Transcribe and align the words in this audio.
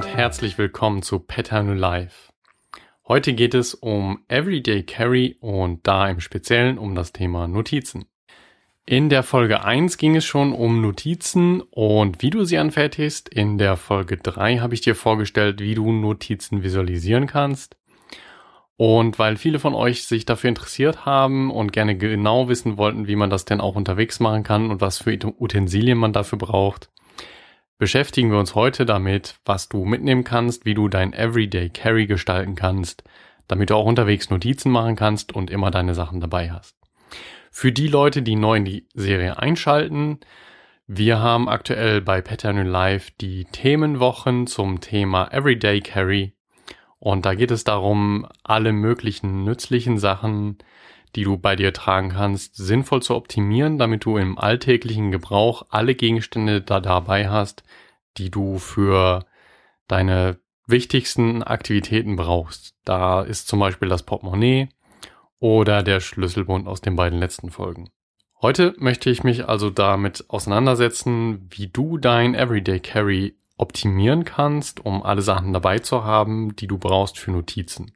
und 0.00 0.16
herzlich 0.16 0.56
willkommen 0.56 1.02
zu 1.02 1.18
Pattern 1.18 1.76
Life. 1.76 2.32
Heute 3.06 3.34
geht 3.34 3.52
es 3.52 3.74
um 3.74 4.24
Everyday 4.28 4.82
Carry 4.82 5.36
und 5.40 5.86
da 5.86 6.08
im 6.08 6.20
Speziellen 6.20 6.78
um 6.78 6.94
das 6.94 7.12
Thema 7.12 7.46
Notizen. 7.46 8.06
In 8.86 9.10
der 9.10 9.22
Folge 9.22 9.62
1 9.62 9.98
ging 9.98 10.16
es 10.16 10.24
schon 10.24 10.54
um 10.54 10.80
Notizen 10.80 11.60
und 11.60 12.22
wie 12.22 12.30
du 12.30 12.44
sie 12.44 12.56
anfertigst. 12.56 13.28
In 13.28 13.58
der 13.58 13.76
Folge 13.76 14.16
3 14.16 14.60
habe 14.60 14.72
ich 14.72 14.80
dir 14.80 14.94
vorgestellt, 14.94 15.60
wie 15.60 15.74
du 15.74 15.92
Notizen 15.92 16.62
visualisieren 16.62 17.26
kannst. 17.26 17.76
Und 18.78 19.18
weil 19.18 19.36
viele 19.36 19.58
von 19.58 19.74
euch 19.74 20.04
sich 20.04 20.24
dafür 20.24 20.48
interessiert 20.48 21.04
haben 21.04 21.50
und 21.50 21.74
gerne 21.74 21.94
genau 21.94 22.48
wissen 22.48 22.78
wollten, 22.78 23.06
wie 23.06 23.16
man 23.16 23.28
das 23.28 23.44
denn 23.44 23.60
auch 23.60 23.76
unterwegs 23.76 24.18
machen 24.18 24.44
kann 24.44 24.70
und 24.70 24.80
was 24.80 24.96
für 24.96 25.18
Utensilien 25.38 25.98
man 25.98 26.14
dafür 26.14 26.38
braucht, 26.38 26.88
beschäftigen 27.80 28.30
wir 28.30 28.38
uns 28.38 28.54
heute 28.54 28.84
damit, 28.86 29.40
was 29.44 29.68
du 29.68 29.84
mitnehmen 29.84 30.22
kannst, 30.22 30.66
wie 30.66 30.74
du 30.74 30.88
dein 30.88 31.14
Everyday 31.14 31.70
Carry 31.70 32.06
gestalten 32.06 32.54
kannst, 32.54 33.02
damit 33.48 33.70
du 33.70 33.74
auch 33.74 33.86
unterwegs 33.86 34.30
Notizen 34.30 34.70
machen 34.70 34.96
kannst 34.96 35.32
und 35.32 35.50
immer 35.50 35.70
deine 35.70 35.94
Sachen 35.94 36.20
dabei 36.20 36.52
hast. 36.52 36.76
Für 37.50 37.72
die 37.72 37.88
Leute, 37.88 38.22
die 38.22 38.36
neu 38.36 38.58
in 38.58 38.66
die 38.66 38.86
Serie 38.94 39.38
einschalten, 39.38 40.20
wir 40.86 41.20
haben 41.20 41.48
aktuell 41.48 42.02
bei 42.02 42.20
Pattern 42.20 42.64
Live 42.66 43.10
die 43.12 43.46
Themenwochen 43.46 44.46
zum 44.46 44.80
Thema 44.80 45.32
Everyday 45.32 45.80
Carry 45.80 46.34
und 46.98 47.24
da 47.24 47.34
geht 47.34 47.50
es 47.50 47.64
darum, 47.64 48.26
alle 48.44 48.72
möglichen 48.72 49.42
nützlichen 49.44 49.98
Sachen, 49.98 50.58
die 51.16 51.24
du 51.24 51.36
bei 51.36 51.56
dir 51.56 51.72
tragen 51.72 52.10
kannst, 52.10 52.56
sinnvoll 52.56 53.02
zu 53.02 53.14
optimieren, 53.14 53.78
damit 53.78 54.04
du 54.04 54.16
im 54.16 54.38
alltäglichen 54.38 55.10
Gebrauch 55.10 55.66
alle 55.70 55.94
Gegenstände 55.94 56.60
da 56.60 56.80
dabei 56.80 57.28
hast, 57.28 57.62
die 58.16 58.30
du 58.30 58.58
für 58.58 59.24
deine 59.88 60.38
wichtigsten 60.66 61.42
Aktivitäten 61.42 62.16
brauchst. 62.16 62.74
Da 62.84 63.22
ist 63.22 63.48
zum 63.48 63.60
Beispiel 63.60 63.88
das 63.88 64.04
Portemonnaie 64.04 64.68
oder 65.38 65.82
der 65.82 66.00
Schlüsselbund 66.00 66.68
aus 66.68 66.80
den 66.80 66.96
beiden 66.96 67.18
letzten 67.18 67.50
Folgen. 67.50 67.90
Heute 68.40 68.74
möchte 68.78 69.10
ich 69.10 69.22
mich 69.22 69.48
also 69.48 69.68
damit 69.68 70.24
auseinandersetzen, 70.28 71.46
wie 71.50 71.66
du 71.66 71.98
dein 71.98 72.34
Everyday 72.34 72.80
Carry 72.80 73.36
optimieren 73.58 74.24
kannst, 74.24 74.84
um 74.84 75.02
alle 75.02 75.20
Sachen 75.20 75.52
dabei 75.52 75.80
zu 75.80 76.04
haben, 76.04 76.56
die 76.56 76.66
du 76.66 76.78
brauchst 76.78 77.18
für 77.18 77.30
Notizen. 77.30 77.92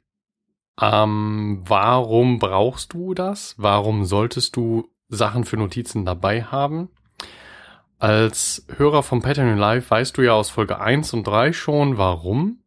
Ähm, 0.81 1.63
warum 1.65 2.39
brauchst 2.39 2.93
du 2.93 3.13
das? 3.13 3.55
Warum 3.57 4.05
solltest 4.05 4.55
du 4.55 4.89
Sachen 5.07 5.45
für 5.45 5.57
Notizen 5.57 6.05
dabei 6.05 6.43
haben? 6.43 6.89
Als 7.97 8.65
Hörer 8.75 9.03
vom 9.03 9.21
Pattern 9.21 9.57
Live 9.57 9.89
weißt 9.89 10.17
du 10.17 10.21
ja 10.21 10.33
aus 10.33 10.49
Folge 10.49 10.79
1 10.79 11.13
und 11.13 11.25
3 11.25 11.53
schon, 11.53 11.97
warum 11.97 12.59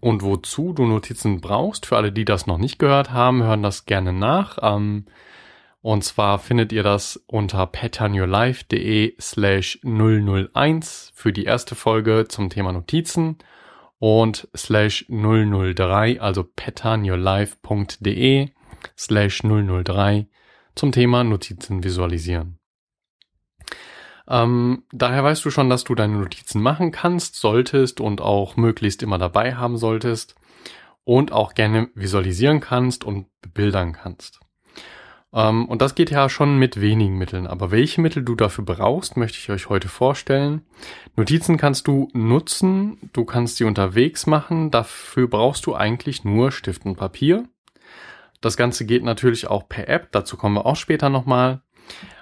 und 0.00 0.22
wozu 0.22 0.72
du 0.72 0.84
Notizen 0.84 1.40
brauchst. 1.40 1.86
Für 1.86 1.96
alle, 1.96 2.12
die 2.12 2.24
das 2.24 2.46
noch 2.46 2.58
nicht 2.58 2.78
gehört 2.78 3.12
haben, 3.12 3.42
hören 3.42 3.62
das 3.62 3.86
gerne 3.86 4.12
nach. 4.12 4.58
Ähm, 4.60 5.06
und 5.80 6.02
zwar 6.02 6.38
findet 6.38 6.72
ihr 6.72 6.82
das 6.82 7.22
unter 7.26 7.66
patternyourlife.de 7.66 9.14
slash 9.20 9.78
001 9.82 11.12
für 11.14 11.32
die 11.32 11.44
erste 11.44 11.74
Folge 11.74 12.26
zum 12.28 12.50
Thema 12.50 12.72
Notizen 12.72 13.38
und 14.04 14.48
slash 14.54 15.06
003, 15.08 16.20
also 16.20 16.44
patternyourlife.de 16.44 18.50
slash 18.98 19.42
003 19.42 20.28
zum 20.74 20.92
Thema 20.92 21.24
Notizen 21.24 21.82
visualisieren. 21.82 22.58
Ähm, 24.28 24.84
daher 24.92 25.24
weißt 25.24 25.42
du 25.46 25.50
schon, 25.50 25.70
dass 25.70 25.84
du 25.84 25.94
deine 25.94 26.18
Notizen 26.18 26.60
machen 26.60 26.92
kannst, 26.92 27.36
solltest 27.36 28.02
und 28.02 28.20
auch 28.20 28.58
möglichst 28.58 29.02
immer 29.02 29.16
dabei 29.16 29.54
haben 29.54 29.78
solltest 29.78 30.34
und 31.04 31.32
auch 31.32 31.54
gerne 31.54 31.88
visualisieren 31.94 32.60
kannst 32.60 33.04
und 33.04 33.28
bebildern 33.40 33.94
kannst. 33.94 34.43
Ähm, 35.34 35.66
und 35.66 35.82
das 35.82 35.94
geht 35.94 36.10
ja 36.10 36.28
schon 36.28 36.58
mit 36.58 36.80
wenigen 36.80 37.18
Mitteln. 37.18 37.46
Aber 37.46 37.70
welche 37.70 38.00
Mittel 38.00 38.22
du 38.22 38.34
dafür 38.36 38.64
brauchst, 38.64 39.16
möchte 39.16 39.38
ich 39.38 39.50
euch 39.50 39.68
heute 39.68 39.88
vorstellen. 39.88 40.62
Notizen 41.16 41.56
kannst 41.56 41.88
du 41.88 42.08
nutzen, 42.12 43.10
du 43.12 43.24
kannst 43.24 43.56
sie 43.56 43.64
unterwegs 43.64 44.26
machen. 44.26 44.70
Dafür 44.70 45.28
brauchst 45.28 45.66
du 45.66 45.74
eigentlich 45.74 46.24
nur 46.24 46.52
Stift 46.52 46.86
und 46.86 46.96
Papier. 46.96 47.44
Das 48.40 48.56
Ganze 48.56 48.84
geht 48.84 49.02
natürlich 49.02 49.48
auch 49.48 49.68
per 49.68 49.88
App, 49.88 50.12
dazu 50.12 50.36
kommen 50.36 50.56
wir 50.56 50.66
auch 50.66 50.76
später 50.76 51.08
nochmal. 51.08 51.62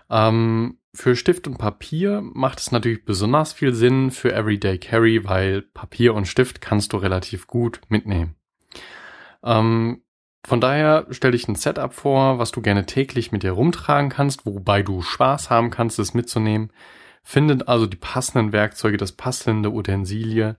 Ähm, 0.09 0.79
für 0.94 1.17
Stift 1.17 1.49
und 1.49 1.59
Papier 1.59 2.21
macht 2.23 2.61
es 2.61 2.71
natürlich 2.71 3.05
besonders 3.05 3.53
viel 3.53 3.75
Sinn 3.75 4.12
für 4.12 4.33
Everyday 4.33 4.79
Carry, 4.79 5.25
weil 5.25 5.62
Papier 5.62 6.15
und 6.15 6.29
Stift 6.29 6.61
kannst 6.61 6.93
du 6.93 6.99
relativ 6.99 7.49
gut 7.49 7.81
mitnehmen. 7.89 8.37
Ähm, 9.43 10.01
von 10.44 10.60
daher 10.60 11.06
stell 11.10 11.32
dich 11.32 11.47
ein 11.47 11.54
Setup 11.54 11.92
vor, 11.92 12.38
was 12.38 12.50
du 12.50 12.62
gerne 12.62 12.84
täglich 12.86 13.30
mit 13.30 13.42
dir 13.42 13.53
rumtragen 13.53 14.10
kannst, 14.10 14.44
wobei 14.44 14.82
du 14.82 15.00
Spaß 15.00 15.50
haben 15.50 15.70
kannst, 15.70 15.98
es 15.98 16.14
mitzunehmen. 16.14 16.72
Findet 17.22 17.69
also 17.69 17.86
die 17.86 17.97
passenden 17.97 18.52
Werkzeuge, 18.52 18.97
das 18.97 19.12
passende 19.12 19.70
Utensilie, 19.70 20.56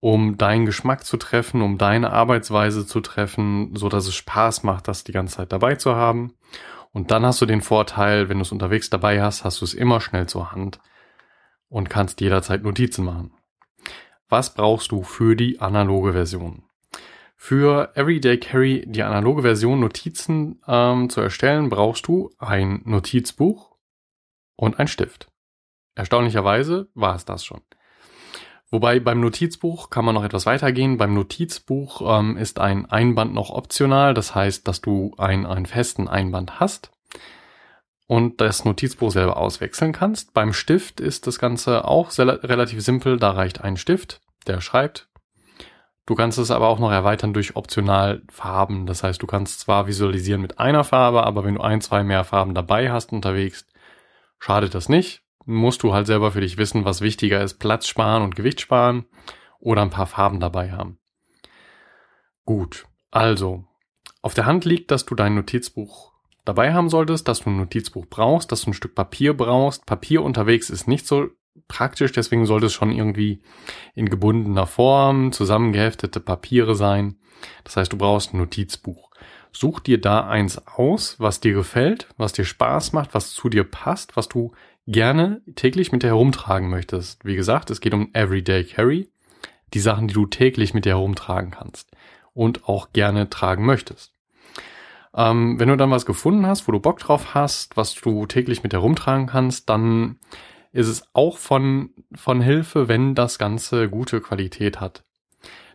um 0.00 0.36
deinen 0.36 0.66
Geschmack 0.66 1.04
zu 1.04 1.16
treffen, 1.16 1.62
um 1.62 1.78
deine 1.78 2.12
Arbeitsweise 2.12 2.86
zu 2.86 3.00
treffen, 3.00 3.74
so 3.74 3.88
dass 3.88 4.06
es 4.06 4.14
Spaß 4.14 4.62
macht, 4.62 4.88
das 4.88 5.04
die 5.04 5.12
ganze 5.12 5.36
Zeit 5.36 5.52
dabei 5.52 5.76
zu 5.76 5.96
haben. 5.96 6.34
Und 6.92 7.10
dann 7.10 7.24
hast 7.24 7.40
du 7.40 7.46
den 7.46 7.62
Vorteil, 7.62 8.28
wenn 8.28 8.38
du 8.38 8.42
es 8.42 8.52
unterwegs 8.52 8.90
dabei 8.90 9.22
hast, 9.22 9.44
hast 9.44 9.62
du 9.62 9.64
es 9.64 9.72
immer 9.72 10.00
schnell 10.02 10.26
zur 10.26 10.52
Hand 10.52 10.78
und 11.68 11.88
kannst 11.88 12.20
jederzeit 12.20 12.62
Notizen 12.62 13.04
machen. 13.04 13.32
Was 14.28 14.52
brauchst 14.52 14.92
du 14.92 15.02
für 15.02 15.36
die 15.36 15.60
analoge 15.60 16.12
Version? 16.12 16.64
Für 17.36 17.92
Everyday 17.94 18.38
Carry, 18.38 18.84
die 18.86 19.02
analoge 19.02 19.42
Version 19.42 19.78
Notizen 19.78 20.60
ähm, 20.66 21.10
zu 21.10 21.20
erstellen, 21.20 21.68
brauchst 21.68 22.08
du 22.08 22.30
ein 22.38 22.80
Notizbuch 22.84 23.76
und 24.56 24.80
ein 24.80 24.88
Stift. 24.88 25.28
Erstaunlicherweise 25.94 26.88
war 26.94 27.14
es 27.14 27.24
das 27.24 27.44
schon. 27.44 27.60
Wobei 28.70 28.98
beim 28.98 29.20
Notizbuch 29.20 29.90
kann 29.90 30.04
man 30.04 30.14
noch 30.14 30.24
etwas 30.24 30.44
weitergehen. 30.44 30.96
Beim 30.96 31.14
Notizbuch 31.14 32.18
ähm, 32.18 32.36
ist 32.36 32.58
ein 32.58 32.86
Einband 32.86 33.32
noch 33.32 33.50
optional. 33.50 34.12
Das 34.12 34.34
heißt, 34.34 34.66
dass 34.66 34.80
du 34.80 35.14
ein, 35.18 35.46
einen 35.46 35.66
festen 35.66 36.08
Einband 36.08 36.58
hast 36.58 36.90
und 38.08 38.40
das 38.40 38.64
Notizbuch 38.64 39.12
selber 39.12 39.36
auswechseln 39.36 39.92
kannst. 39.92 40.34
Beim 40.34 40.52
Stift 40.52 41.00
ist 41.00 41.26
das 41.26 41.38
Ganze 41.38 41.84
auch 41.84 42.10
relativ 42.18 42.82
simpel. 42.82 43.18
Da 43.18 43.30
reicht 43.30 43.60
ein 43.60 43.76
Stift, 43.76 44.20
der 44.46 44.60
schreibt 44.60 45.08
Du 46.06 46.14
kannst 46.14 46.38
es 46.38 46.52
aber 46.52 46.68
auch 46.68 46.78
noch 46.78 46.92
erweitern 46.92 47.32
durch 47.34 47.56
optional 47.56 48.22
Farben. 48.30 48.86
Das 48.86 49.02
heißt, 49.02 49.20
du 49.20 49.26
kannst 49.26 49.58
zwar 49.58 49.88
visualisieren 49.88 50.40
mit 50.40 50.60
einer 50.60 50.84
Farbe, 50.84 51.24
aber 51.24 51.44
wenn 51.44 51.56
du 51.56 51.60
ein, 51.60 51.80
zwei 51.80 52.04
mehr 52.04 52.22
Farben 52.22 52.54
dabei 52.54 52.92
hast 52.92 53.12
unterwegs, 53.12 53.66
schadet 54.38 54.74
das 54.74 54.88
nicht. 54.88 55.22
Musst 55.44 55.82
du 55.82 55.92
halt 55.92 56.06
selber 56.06 56.30
für 56.32 56.40
dich 56.40 56.58
wissen, 56.58 56.84
was 56.84 57.00
wichtiger 57.00 57.42
ist, 57.42 57.54
Platz 57.58 57.88
sparen 57.88 58.22
und 58.22 58.36
Gewicht 58.36 58.60
sparen 58.60 59.04
oder 59.58 59.82
ein 59.82 59.90
paar 59.90 60.06
Farben 60.06 60.38
dabei 60.38 60.70
haben. 60.70 60.98
Gut, 62.44 62.86
also, 63.10 63.64
auf 64.22 64.34
der 64.34 64.46
Hand 64.46 64.64
liegt, 64.64 64.92
dass 64.92 65.06
du 65.06 65.16
dein 65.16 65.34
Notizbuch 65.34 66.12
dabei 66.44 66.72
haben 66.72 66.88
solltest, 66.88 67.26
dass 67.26 67.40
du 67.40 67.50
ein 67.50 67.56
Notizbuch 67.56 68.06
brauchst, 68.08 68.52
dass 68.52 68.62
du 68.62 68.70
ein 68.70 68.74
Stück 68.74 68.94
Papier 68.94 69.36
brauchst. 69.36 69.86
Papier 69.86 70.22
unterwegs 70.22 70.70
ist 70.70 70.86
nicht 70.86 71.06
so 71.06 71.28
praktisch, 71.68 72.12
deswegen 72.12 72.46
sollte 72.46 72.66
es 72.66 72.72
schon 72.72 72.92
irgendwie 72.92 73.40
in 73.94 74.08
gebundener 74.08 74.66
Form, 74.66 75.32
zusammengeheftete 75.32 76.20
Papiere 76.20 76.74
sein. 76.74 77.16
Das 77.64 77.76
heißt, 77.76 77.92
du 77.92 77.98
brauchst 77.98 78.32
ein 78.32 78.38
Notizbuch. 78.38 79.10
Such 79.52 79.80
dir 79.80 80.00
da 80.00 80.26
eins 80.26 80.60
aus, 80.66 81.18
was 81.18 81.40
dir 81.40 81.54
gefällt, 81.54 82.08
was 82.18 82.32
dir 82.32 82.44
Spaß 82.44 82.92
macht, 82.92 83.14
was 83.14 83.32
zu 83.32 83.48
dir 83.48 83.64
passt, 83.64 84.16
was 84.16 84.28
du 84.28 84.52
gerne 84.86 85.40
täglich 85.54 85.92
mit 85.92 86.02
dir 86.02 86.08
herumtragen 86.08 86.68
möchtest. 86.68 87.24
Wie 87.24 87.36
gesagt, 87.36 87.70
es 87.70 87.80
geht 87.80 87.94
um 87.94 88.10
Everyday 88.12 88.64
Carry, 88.64 89.08
die 89.74 89.80
Sachen, 89.80 90.08
die 90.08 90.14
du 90.14 90.26
täglich 90.26 90.74
mit 90.74 90.84
dir 90.84 90.90
herumtragen 90.90 91.50
kannst 91.50 91.90
und 92.34 92.68
auch 92.68 92.92
gerne 92.92 93.30
tragen 93.30 93.64
möchtest. 93.64 94.12
Ähm, 95.14 95.58
wenn 95.58 95.68
du 95.68 95.76
dann 95.76 95.90
was 95.90 96.04
gefunden 96.04 96.46
hast, 96.46 96.68
wo 96.68 96.72
du 96.72 96.78
Bock 96.78 96.98
drauf 96.98 97.34
hast, 97.34 97.76
was 97.76 97.94
du 97.94 98.26
täglich 98.26 98.62
mit 98.62 98.74
herumtragen 98.74 99.26
kannst, 99.26 99.70
dann 99.70 100.18
ist 100.76 100.88
es 100.88 101.04
auch 101.12 101.38
von, 101.38 101.90
von 102.14 102.40
Hilfe, 102.40 102.88
wenn 102.88 103.14
das 103.14 103.38
Ganze 103.38 103.88
gute 103.88 104.20
Qualität 104.20 104.80
hat. 104.80 105.04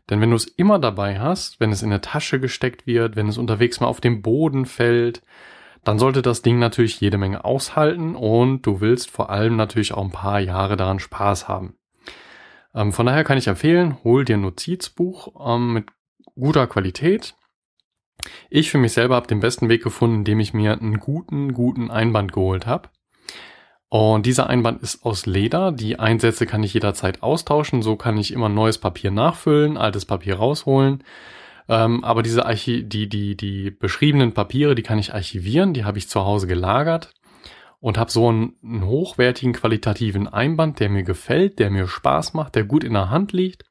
Denn 0.10 0.22
wenn 0.22 0.30
du 0.30 0.36
es 0.36 0.46
immer 0.46 0.80
dabei 0.80 1.20
hast, 1.20 1.60
wenn 1.60 1.72
es 1.72 1.82
in 1.82 1.92
eine 1.92 2.02
Tasche 2.02 2.40
gesteckt 2.40 2.86
wird, 2.86 3.16
wenn 3.16 3.28
es 3.28 3.38
unterwegs 3.38 3.80
mal 3.80 3.88
auf 3.88 4.02
den 4.02 4.22
Boden 4.22 4.66
fällt, 4.66 5.22
dann 5.84 6.00
sollte 6.00 6.22
das 6.22 6.42
Ding 6.42 6.60
natürlich 6.60 7.00
jede 7.02 7.18
Menge 7.18 7.44
aushalten 7.44 8.16
und 8.16 8.66
du 8.66 8.82
willst 8.82 9.10
vor 9.10 9.30
allem 9.30 9.56
natürlich 9.56 9.94
auch 9.94 10.04
ein 10.04 10.12
paar 10.12 10.40
Jahre 10.40 10.78
daran 10.78 11.00
Spaß 11.00 11.48
haben. 11.48 11.76
Ähm, 12.76 12.92
von 12.94 13.06
daher 13.06 13.24
kann 13.24 13.38
ich 13.38 13.48
empfehlen, 13.48 13.98
hol 14.04 14.26
dir 14.26 14.38
ein 14.38 14.42
Notizbuch 14.42 15.56
ähm, 15.56 15.74
mit 15.74 15.88
guter 16.36 16.68
Qualität. 16.68 17.36
Ich 18.50 18.70
für 18.70 18.78
mich 18.78 18.94
selber 18.94 19.16
habe 19.16 19.28
den 19.28 19.40
besten 19.40 19.70
Weg 19.70 19.84
gefunden, 19.84 20.18
indem 20.18 20.40
ich 20.40 20.54
mir 20.54 20.74
einen 20.74 21.00
guten, 21.00 21.54
guten 21.54 21.90
Einband 21.90 22.34
geholt 22.34 22.68
habe. 22.68 22.90
Und 23.94 24.26
dieser 24.26 24.50
Einband 24.50 24.82
ist 24.82 25.04
aus 25.06 25.26
Leder. 25.26 25.74
Die 25.74 26.00
Einsätze 26.00 26.46
kann 26.46 26.64
ich 26.64 26.74
jederzeit 26.74 27.22
austauschen. 27.22 27.82
So 27.82 27.98
kann 27.98 28.18
ich 28.18 28.32
immer 28.32 28.48
neues 28.48 28.78
Papier 28.78 29.12
nachfüllen, 29.12 29.76
altes 29.76 30.06
Papier 30.06 30.38
rausholen. 30.38 31.04
Ähm, 31.68 32.02
aber 32.02 32.24
diese 32.24 32.46
Archi 32.46 32.88
die, 32.88 33.10
die, 33.10 33.36
die 33.36 33.70
beschriebenen 33.70 34.34
Papiere, 34.34 34.76
die 34.76 34.82
kann 34.82 34.98
ich 34.98 35.14
archivieren. 35.14 35.74
Die 35.74 35.84
habe 35.84 35.98
ich 35.98 36.08
zu 36.08 36.22
Hause 36.22 36.48
gelagert 36.48 37.12
und 37.82 37.98
habe 37.98 38.10
so 38.10 38.30
einen, 38.30 38.54
einen 38.64 38.86
hochwertigen, 38.86 39.52
qualitativen 39.52 40.26
Einband, 40.26 40.80
der 40.80 40.88
mir 40.88 41.04
gefällt, 41.04 41.60
der 41.60 41.70
mir 41.70 41.86
Spaß 41.86 42.34
macht, 42.34 42.56
der 42.56 42.64
gut 42.64 42.86
in 42.86 42.94
der 42.94 43.10
Hand 43.10 43.34
liegt, 43.34 43.66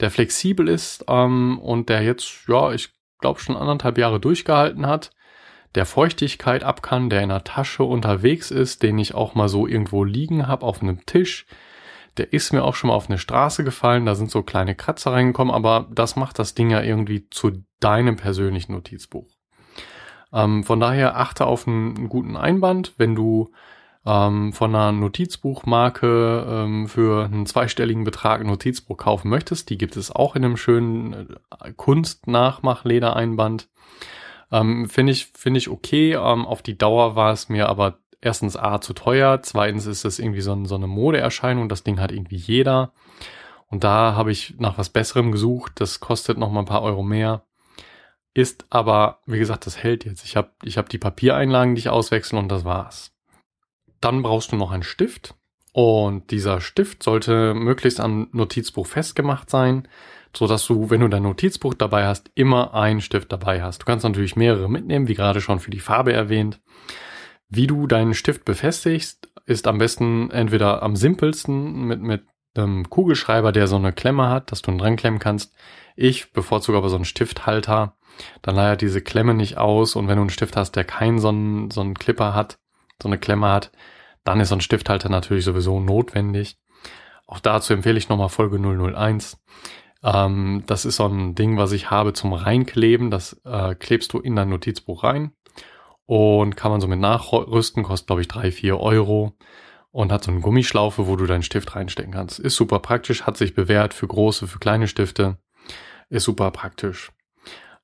der 0.00 0.10
flexibel 0.10 0.68
ist 0.68 1.04
ähm, 1.06 1.58
und 1.58 1.90
der 1.90 2.00
jetzt, 2.00 2.44
ja, 2.48 2.72
ich 2.72 2.94
glaube 3.18 3.40
schon 3.40 3.58
anderthalb 3.58 3.98
Jahre 3.98 4.20
durchgehalten 4.20 4.86
hat 4.86 5.10
der 5.74 5.86
Feuchtigkeit 5.86 6.64
ab 6.64 6.82
kann, 6.82 7.10
der 7.10 7.22
in 7.22 7.28
der 7.28 7.44
Tasche 7.44 7.84
unterwegs 7.84 8.50
ist, 8.50 8.82
den 8.82 8.98
ich 8.98 9.14
auch 9.14 9.34
mal 9.34 9.48
so 9.48 9.66
irgendwo 9.66 10.04
liegen 10.04 10.46
habe 10.48 10.66
auf 10.66 10.82
einem 10.82 11.06
Tisch. 11.06 11.46
Der 12.16 12.32
ist 12.32 12.52
mir 12.52 12.64
auch 12.64 12.74
schon 12.74 12.88
mal 12.88 12.94
auf 12.94 13.08
eine 13.08 13.18
Straße 13.18 13.62
gefallen, 13.62 14.04
da 14.04 14.14
sind 14.14 14.30
so 14.30 14.42
kleine 14.42 14.74
Kratzer 14.74 15.12
reingekommen, 15.12 15.54
aber 15.54 15.86
das 15.92 16.16
macht 16.16 16.38
das 16.38 16.54
Ding 16.54 16.70
ja 16.70 16.82
irgendwie 16.82 17.28
zu 17.30 17.62
deinem 17.78 18.16
persönlichen 18.16 18.72
Notizbuch. 18.72 19.28
Ähm, 20.32 20.64
von 20.64 20.80
daher 20.80 21.16
achte 21.16 21.46
auf 21.46 21.66
einen, 21.66 22.08
guten 22.08 22.36
Einband, 22.36 22.94
wenn 22.98 23.14
du 23.14 23.52
ähm, 24.06 24.52
von 24.52 24.74
einer 24.74 24.92
Notizbuchmarke 24.92 26.46
ähm, 26.48 26.88
für 26.88 27.24
einen 27.24 27.46
zweistelligen 27.46 28.04
Betrag 28.04 28.40
ein 28.40 28.46
Notizbuch 28.46 28.96
kaufen 28.96 29.28
möchtest. 29.28 29.70
Die 29.70 29.78
gibt 29.78 29.96
es 29.96 30.10
auch 30.10 30.36
in 30.36 30.44
einem 30.44 30.56
schönen 30.56 31.36
äh, 31.60 31.72
Kunstnachmach-Ledereinband. 31.76 33.68
Ähm, 34.52 34.88
finde 34.88 35.12
ich, 35.12 35.26
finde 35.26 35.58
ich 35.58 35.68
okay. 35.68 36.14
Ähm, 36.14 36.46
auf 36.46 36.62
die 36.62 36.76
Dauer 36.78 37.16
war 37.16 37.32
es 37.32 37.48
mir 37.48 37.68
aber 37.68 37.98
erstens 38.20 38.56
A 38.56 38.80
zu 38.80 38.92
teuer, 38.92 39.40
zweitens 39.42 39.86
ist 39.86 40.04
es 40.04 40.18
irgendwie 40.18 40.40
so, 40.40 40.64
so 40.64 40.74
eine 40.74 40.86
Modeerscheinung, 40.86 41.68
das 41.68 41.84
Ding 41.84 42.00
hat 42.00 42.12
irgendwie 42.12 42.36
jeder. 42.36 42.92
Und 43.68 43.84
da 43.84 44.14
habe 44.14 44.32
ich 44.32 44.56
nach 44.58 44.78
was 44.78 44.90
Besserem 44.90 45.32
gesucht, 45.32 45.72
das 45.76 46.00
kostet 46.00 46.38
noch 46.38 46.50
mal 46.50 46.60
ein 46.60 46.66
paar 46.66 46.82
Euro 46.82 47.02
mehr. 47.02 47.44
Ist 48.34 48.66
aber, 48.70 49.20
wie 49.26 49.38
gesagt, 49.38 49.66
das 49.66 49.78
hält 49.82 50.04
jetzt. 50.04 50.24
Ich 50.24 50.36
habe 50.36 50.50
ich 50.62 50.78
hab 50.78 50.88
die 50.88 50.98
Papiereinlagen, 50.98 51.74
die 51.74 51.80
ich 51.80 51.88
auswechseln 51.88 52.40
und 52.40 52.48
das 52.48 52.64
war's. 52.64 53.12
Dann 54.00 54.22
brauchst 54.22 54.52
du 54.52 54.56
noch 54.56 54.70
einen 54.70 54.82
Stift. 54.82 55.34
Und 55.72 56.30
dieser 56.30 56.60
Stift 56.60 57.02
sollte 57.02 57.54
möglichst 57.54 58.00
am 58.00 58.28
Notizbuch 58.32 58.86
festgemacht 58.86 59.50
sein 59.50 59.86
so 60.36 60.46
dass 60.46 60.66
du, 60.66 60.90
wenn 60.90 61.00
du 61.00 61.08
dein 61.08 61.22
Notizbuch 61.22 61.74
dabei 61.74 62.06
hast, 62.06 62.30
immer 62.34 62.74
einen 62.74 63.00
Stift 63.00 63.32
dabei 63.32 63.62
hast. 63.62 63.82
Du 63.82 63.84
kannst 63.84 64.04
natürlich 64.04 64.36
mehrere 64.36 64.68
mitnehmen, 64.68 65.08
wie 65.08 65.14
gerade 65.14 65.40
schon 65.40 65.60
für 65.60 65.70
die 65.70 65.80
Farbe 65.80 66.12
erwähnt. 66.12 66.60
Wie 67.48 67.66
du 67.66 67.86
deinen 67.86 68.14
Stift 68.14 68.44
befestigst, 68.44 69.28
ist 69.46 69.66
am 69.66 69.78
besten 69.78 70.30
entweder 70.30 70.82
am 70.82 70.94
simpelsten 70.94 71.84
mit, 71.84 72.00
mit 72.00 72.22
einem 72.54 72.88
Kugelschreiber, 72.88 73.52
der 73.52 73.66
so 73.66 73.76
eine 73.76 73.92
Klemme 73.92 74.28
hat, 74.28 74.52
dass 74.52 74.62
du 74.62 74.70
ihn 74.70 74.78
dran 74.78 74.96
klemmen 74.96 75.18
kannst. 75.18 75.54
Ich 75.96 76.32
bevorzuge 76.32 76.78
aber 76.78 76.88
so 76.88 76.96
einen 76.96 77.04
Stifthalter. 77.04 77.96
Dann 78.42 78.56
leiert 78.56 78.80
diese 78.80 79.00
Klemme 79.00 79.34
nicht 79.34 79.56
aus 79.56 79.96
und 79.96 80.08
wenn 80.08 80.16
du 80.16 80.22
einen 80.22 80.30
Stift 80.30 80.56
hast, 80.56 80.76
der 80.76 80.84
keinen 80.84 81.18
so 81.18 81.28
einen, 81.28 81.70
so 81.70 81.80
einen 81.80 81.94
Clipper 81.94 82.34
hat, 82.34 82.58
so 83.02 83.08
eine 83.08 83.18
Klemme 83.18 83.48
hat, 83.48 83.72
dann 84.24 84.40
ist 84.40 84.48
so 84.48 84.56
ein 84.56 84.60
Stifthalter 84.60 85.08
natürlich 85.08 85.44
sowieso 85.44 85.80
notwendig. 85.80 86.58
Auch 87.26 87.40
dazu 87.40 87.72
empfehle 87.72 87.98
ich 87.98 88.08
nochmal 88.08 88.28
Folge 88.28 88.58
001. 88.58 89.40
Ähm, 90.02 90.64
das 90.66 90.84
ist 90.84 90.96
so 90.96 91.06
ein 91.06 91.34
Ding, 91.34 91.56
was 91.56 91.72
ich 91.72 91.90
habe 91.90 92.12
zum 92.12 92.32
Reinkleben. 92.32 93.10
Das 93.10 93.40
äh, 93.44 93.74
klebst 93.74 94.12
du 94.12 94.18
in 94.18 94.36
dein 94.36 94.48
Notizbuch 94.48 95.04
rein 95.04 95.32
und 96.06 96.56
kann 96.56 96.70
man 96.72 96.80
so 96.80 96.88
mit 96.88 96.98
nachrüsten, 96.98 97.82
kostet 97.82 98.06
glaube 98.08 98.22
ich 98.22 98.28
drei, 98.28 98.50
vier 98.50 98.80
Euro 98.80 99.36
und 99.92 100.12
hat 100.12 100.24
so 100.24 100.30
eine 100.30 100.40
Gummischlaufe, 100.40 101.06
wo 101.06 101.16
du 101.16 101.26
deinen 101.26 101.42
Stift 101.42 101.74
reinstecken 101.74 102.12
kannst. 102.12 102.38
Ist 102.38 102.56
super 102.56 102.78
praktisch, 102.78 103.22
hat 103.22 103.36
sich 103.36 103.54
bewährt 103.54 103.94
für 103.94 104.06
große, 104.06 104.46
für 104.46 104.58
kleine 104.58 104.88
Stifte. 104.88 105.38
Ist 106.08 106.24
super 106.24 106.50
praktisch. 106.50 107.12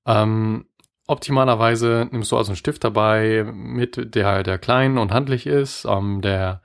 Ähm, 0.07 0.67
optimalerweise 1.07 2.09
nimmst 2.11 2.33
du 2.33 2.37
also 2.37 2.51
einen 2.51 2.57
Stift 2.57 2.85
dabei, 2.85 3.45
mit 3.53 4.15
der, 4.15 4.43
der 4.43 4.59
klein 4.59 4.99
und 4.99 5.13
handlich 5.13 5.47
ist, 5.47 5.85
ähm, 5.85 6.21
der, 6.23 6.63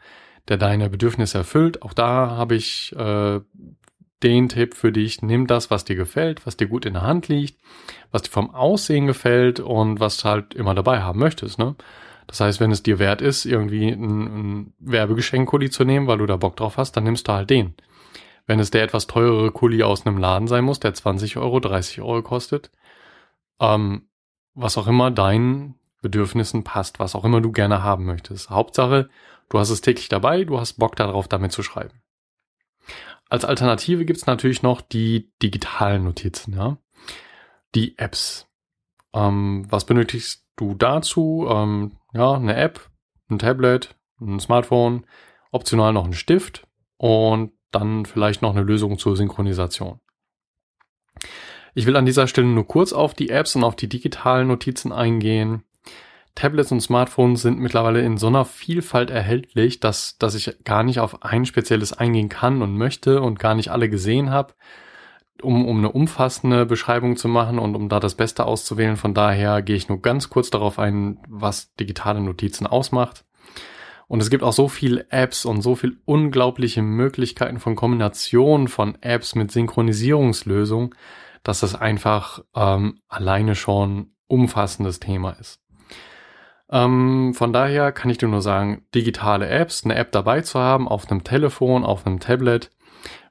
der 0.48 0.58
deine 0.58 0.90
Bedürfnisse 0.90 1.40
erfüllt. 1.40 1.82
Auch 1.82 1.94
da 1.94 2.32
habe 2.32 2.56
ich 2.56 2.96
äh, 2.96 3.40
den 4.24 4.50
Tipp 4.50 4.76
für 4.76 4.92
dich. 4.92 5.22
Nimm 5.22 5.48
das, 5.48 5.72
was 5.72 5.86
dir 5.86 5.96
gefällt, 5.96 6.46
was 6.46 6.58
dir 6.58 6.68
gut 6.68 6.86
in 6.86 6.94
der 6.94 7.04
Hand 7.04 7.28
liegt, 7.28 7.60
was 8.12 8.24
dir 8.24 8.32
vom 8.32 8.54
Aussehen 8.54 9.08
gefällt 9.08 9.60
und 9.60 10.00
was 10.00 10.18
du 10.18 10.30
halt 10.30 10.54
immer 10.54 10.76
dabei 10.76 11.02
haben 11.02 11.20
möchtest. 11.20 11.60
Ne? 11.60 11.76
Das 12.28 12.40
heißt, 12.40 12.60
wenn 12.60 12.72
es 12.72 12.84
dir 12.84 13.00
wert 13.00 13.22
ist, 13.22 13.46
irgendwie 13.46 13.90
ein, 13.90 14.22
ein 14.22 14.74
Werbegeschenk-Kuli 14.80 15.70
zu 15.70 15.84
nehmen, 15.84 16.08
weil 16.08 16.20
du 16.20 16.26
da 16.26 16.38
Bock 16.38 16.56
drauf 16.56 16.78
hast, 16.78 16.94
dann 16.94 17.04
nimmst 17.04 17.28
du 17.28 17.34
halt 17.34 17.50
den. 17.50 17.76
Wenn 18.48 18.60
es 18.60 18.72
der 18.72 18.84
etwas 18.84 19.08
teurere 19.08 19.52
Kuli 19.52 19.84
aus 19.84 20.06
einem 20.06 20.18
Laden 20.18 20.48
sein 20.48 20.64
muss, 20.64 20.80
der 20.80 20.94
20 20.94 21.38
Euro, 21.38 21.60
30 21.60 22.02
Euro 22.02 22.22
kostet, 22.22 22.72
ähm, 23.60 24.08
was 24.54 24.78
auch 24.78 24.88
immer 24.88 25.12
deinen 25.12 25.76
Bedürfnissen 26.02 26.64
passt, 26.64 27.00
was 27.00 27.16
auch 27.16 27.26
immer 27.26 27.42
du 27.42 27.52
gerne 27.52 27.84
haben 27.84 28.06
möchtest. 28.06 28.50
Hauptsache, 28.50 29.10
du 29.50 29.60
hast 29.60 29.70
es 29.70 29.82
täglich 29.82 30.10
dabei, 30.10 30.44
du 30.44 30.60
hast 30.60 30.74
Bock 30.74 30.96
darauf, 30.96 31.28
damit 31.28 31.52
zu 31.52 31.64
schreiben. 31.64 32.02
Als 33.32 33.46
Alternative 33.46 34.04
gibt's 34.04 34.26
natürlich 34.26 34.62
noch 34.62 34.82
die 34.82 35.32
digitalen 35.42 36.04
Notizen, 36.04 36.54
ja. 36.54 36.78
Die 37.74 37.98
Apps. 37.98 38.50
Ähm, 39.14 39.66
was 39.70 39.86
benötigst 39.86 40.46
du 40.58 40.76
dazu? 40.76 41.48
Ähm, 41.50 41.94
ja, 42.14 42.34
eine 42.34 42.58
App, 42.58 42.90
ein 43.30 43.40
Tablet, 43.40 43.96
ein 44.20 44.42
Smartphone, 44.42 45.06
optional 45.50 45.94
noch 45.94 46.04
ein 46.04 46.12
Stift 46.12 46.68
und 46.98 47.54
dann 47.72 48.06
vielleicht 48.06 48.42
noch 48.42 48.52
eine 48.52 48.64
Lösung 48.64 48.98
zur 48.98 49.16
Synchronisation. 49.16 50.02
Ich 51.74 51.86
will 51.86 51.96
an 51.96 52.06
dieser 52.06 52.28
Stelle 52.28 52.48
nur 52.48 52.68
kurz 52.68 52.92
auf 52.92 53.14
die 53.14 53.30
Apps 53.30 53.56
und 53.56 53.64
auf 53.64 53.78
die 53.78 53.88
digitalen 53.88 54.50
Notizen 54.50 54.92
eingehen. 54.92 55.64
Tablets 56.36 56.72
und 56.72 56.82
Smartphones 56.82 57.42
sind 57.42 57.60
mittlerweile 57.60 58.02
in 58.02 58.18
so 58.18 58.28
einer 58.28 58.46
Vielfalt 58.46 59.10
erhältlich, 59.10 59.80
dass, 59.80 60.18
dass 60.18 60.36
ich 60.36 60.64
gar 60.64 60.84
nicht 60.84 61.00
auf 61.00 61.24
ein 61.24 61.46
spezielles 61.46 61.94
eingehen 61.94 62.30
kann 62.30 62.62
und 62.62 62.78
möchte 62.78 63.22
und 63.22 63.40
gar 63.40 63.56
nicht 63.56 63.70
alle 63.70 63.90
gesehen 63.90 64.30
habe, 64.30 64.54
um, 65.42 65.66
um 65.68 65.80
eine 65.80 65.92
umfassende 65.92 66.66
Beschreibung 66.66 67.18
zu 67.18 67.28
machen 67.28 67.60
und 67.60 67.76
um 67.76 67.90
da 67.90 68.00
das 68.00 68.16
Beste 68.16 68.46
auszuwählen. 68.46 68.98
Von 68.98 69.14
daher 69.14 69.62
gehe 69.62 69.76
ich 69.76 69.90
nur 69.90 70.02
ganz 70.02 70.30
kurz 70.30 70.50
darauf 70.50 70.80
ein, 70.80 71.20
was 71.28 71.74
digitale 71.76 72.22
Notizen 72.22 72.66
ausmacht. 72.66 73.26
Und 74.08 74.22
es 74.22 74.30
gibt 74.30 74.44
auch 74.44 74.54
so 74.54 74.68
viele 74.68 75.10
Apps 75.10 75.46
und 75.46 75.62
so 75.62 75.76
viele 75.76 75.94
unglaubliche 76.04 76.82
Möglichkeiten 76.82 77.60
von 77.60 77.76
Kombinationen 77.76 78.68
von 78.68 78.98
Apps 79.02 79.36
mit 79.36 79.52
Synchronisierungslösungen, 79.52 80.94
dass 81.44 81.62
das 81.62 81.76
einfach 81.76 82.44
ähm, 82.54 83.00
alleine 83.08 83.56
schon 83.56 84.12
umfassendes 84.28 85.00
Thema 85.00 85.32
ist. 85.40 85.62
Ähm, 86.72 87.34
von 87.34 87.52
daher 87.52 87.92
kann 87.92 88.10
ich 88.10 88.18
dir 88.18 88.28
nur 88.28 88.42
sagen, 88.42 88.86
digitale 88.96 89.48
Apps, 89.50 89.84
eine 89.84 89.96
App 89.96 90.12
dabei 90.12 90.42
zu 90.42 90.60
haben, 90.60 90.88
auf 90.88 91.10
einem 91.10 91.24
Telefon, 91.24 91.84
auf 91.84 92.06
einem 92.06 92.20
Tablet, 92.20 92.72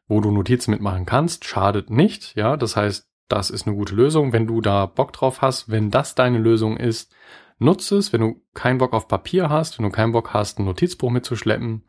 wo 0.09 0.21
du 0.21 0.31
Notizen 0.31 0.73
mitmachen 0.73 1.07
kannst, 1.07 1.45
schadet 1.45 1.89
nicht. 1.91 2.35
Ja, 2.37 2.57
das 2.57 2.77
heißt, 2.77 3.09
das 3.29 3.49
ist 3.51 3.67
eine 3.67 3.77
gute 3.77 3.95
Lösung. 3.95 4.33
Wenn 4.33 4.47
du 4.47 4.61
da 4.61 4.87
Bock 4.87 5.13
drauf 5.13 5.41
hast, 5.41 5.71
wenn 5.71 5.91
das 5.91 6.15
deine 6.15 6.39
Lösung 6.39 6.77
ist, 6.77 7.15
nutze 7.59 7.97
es. 7.97 8.13
Wenn 8.13 8.21
du 8.21 8.43
keinen 8.55 8.79
Bock 8.79 8.93
auf 8.93 9.09
Papier 9.09 9.49
hast, 9.49 9.79
wenn 9.79 9.85
du 9.85 9.93
keinen 9.93 10.13
Bock 10.13 10.35
hast, 10.35 10.59
ein 10.59 10.65
Notizbuch 10.65 11.11
mitzuschleppen, 11.11 11.85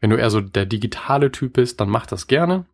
wenn 0.00 0.10
du 0.10 0.16
eher 0.16 0.30
so 0.30 0.40
der 0.40 0.66
digitale 0.66 1.32
Typ 1.32 1.54
bist, 1.54 1.80
dann 1.80 1.88
mach 1.88 2.06
das 2.06 2.28
gerne. 2.28 2.66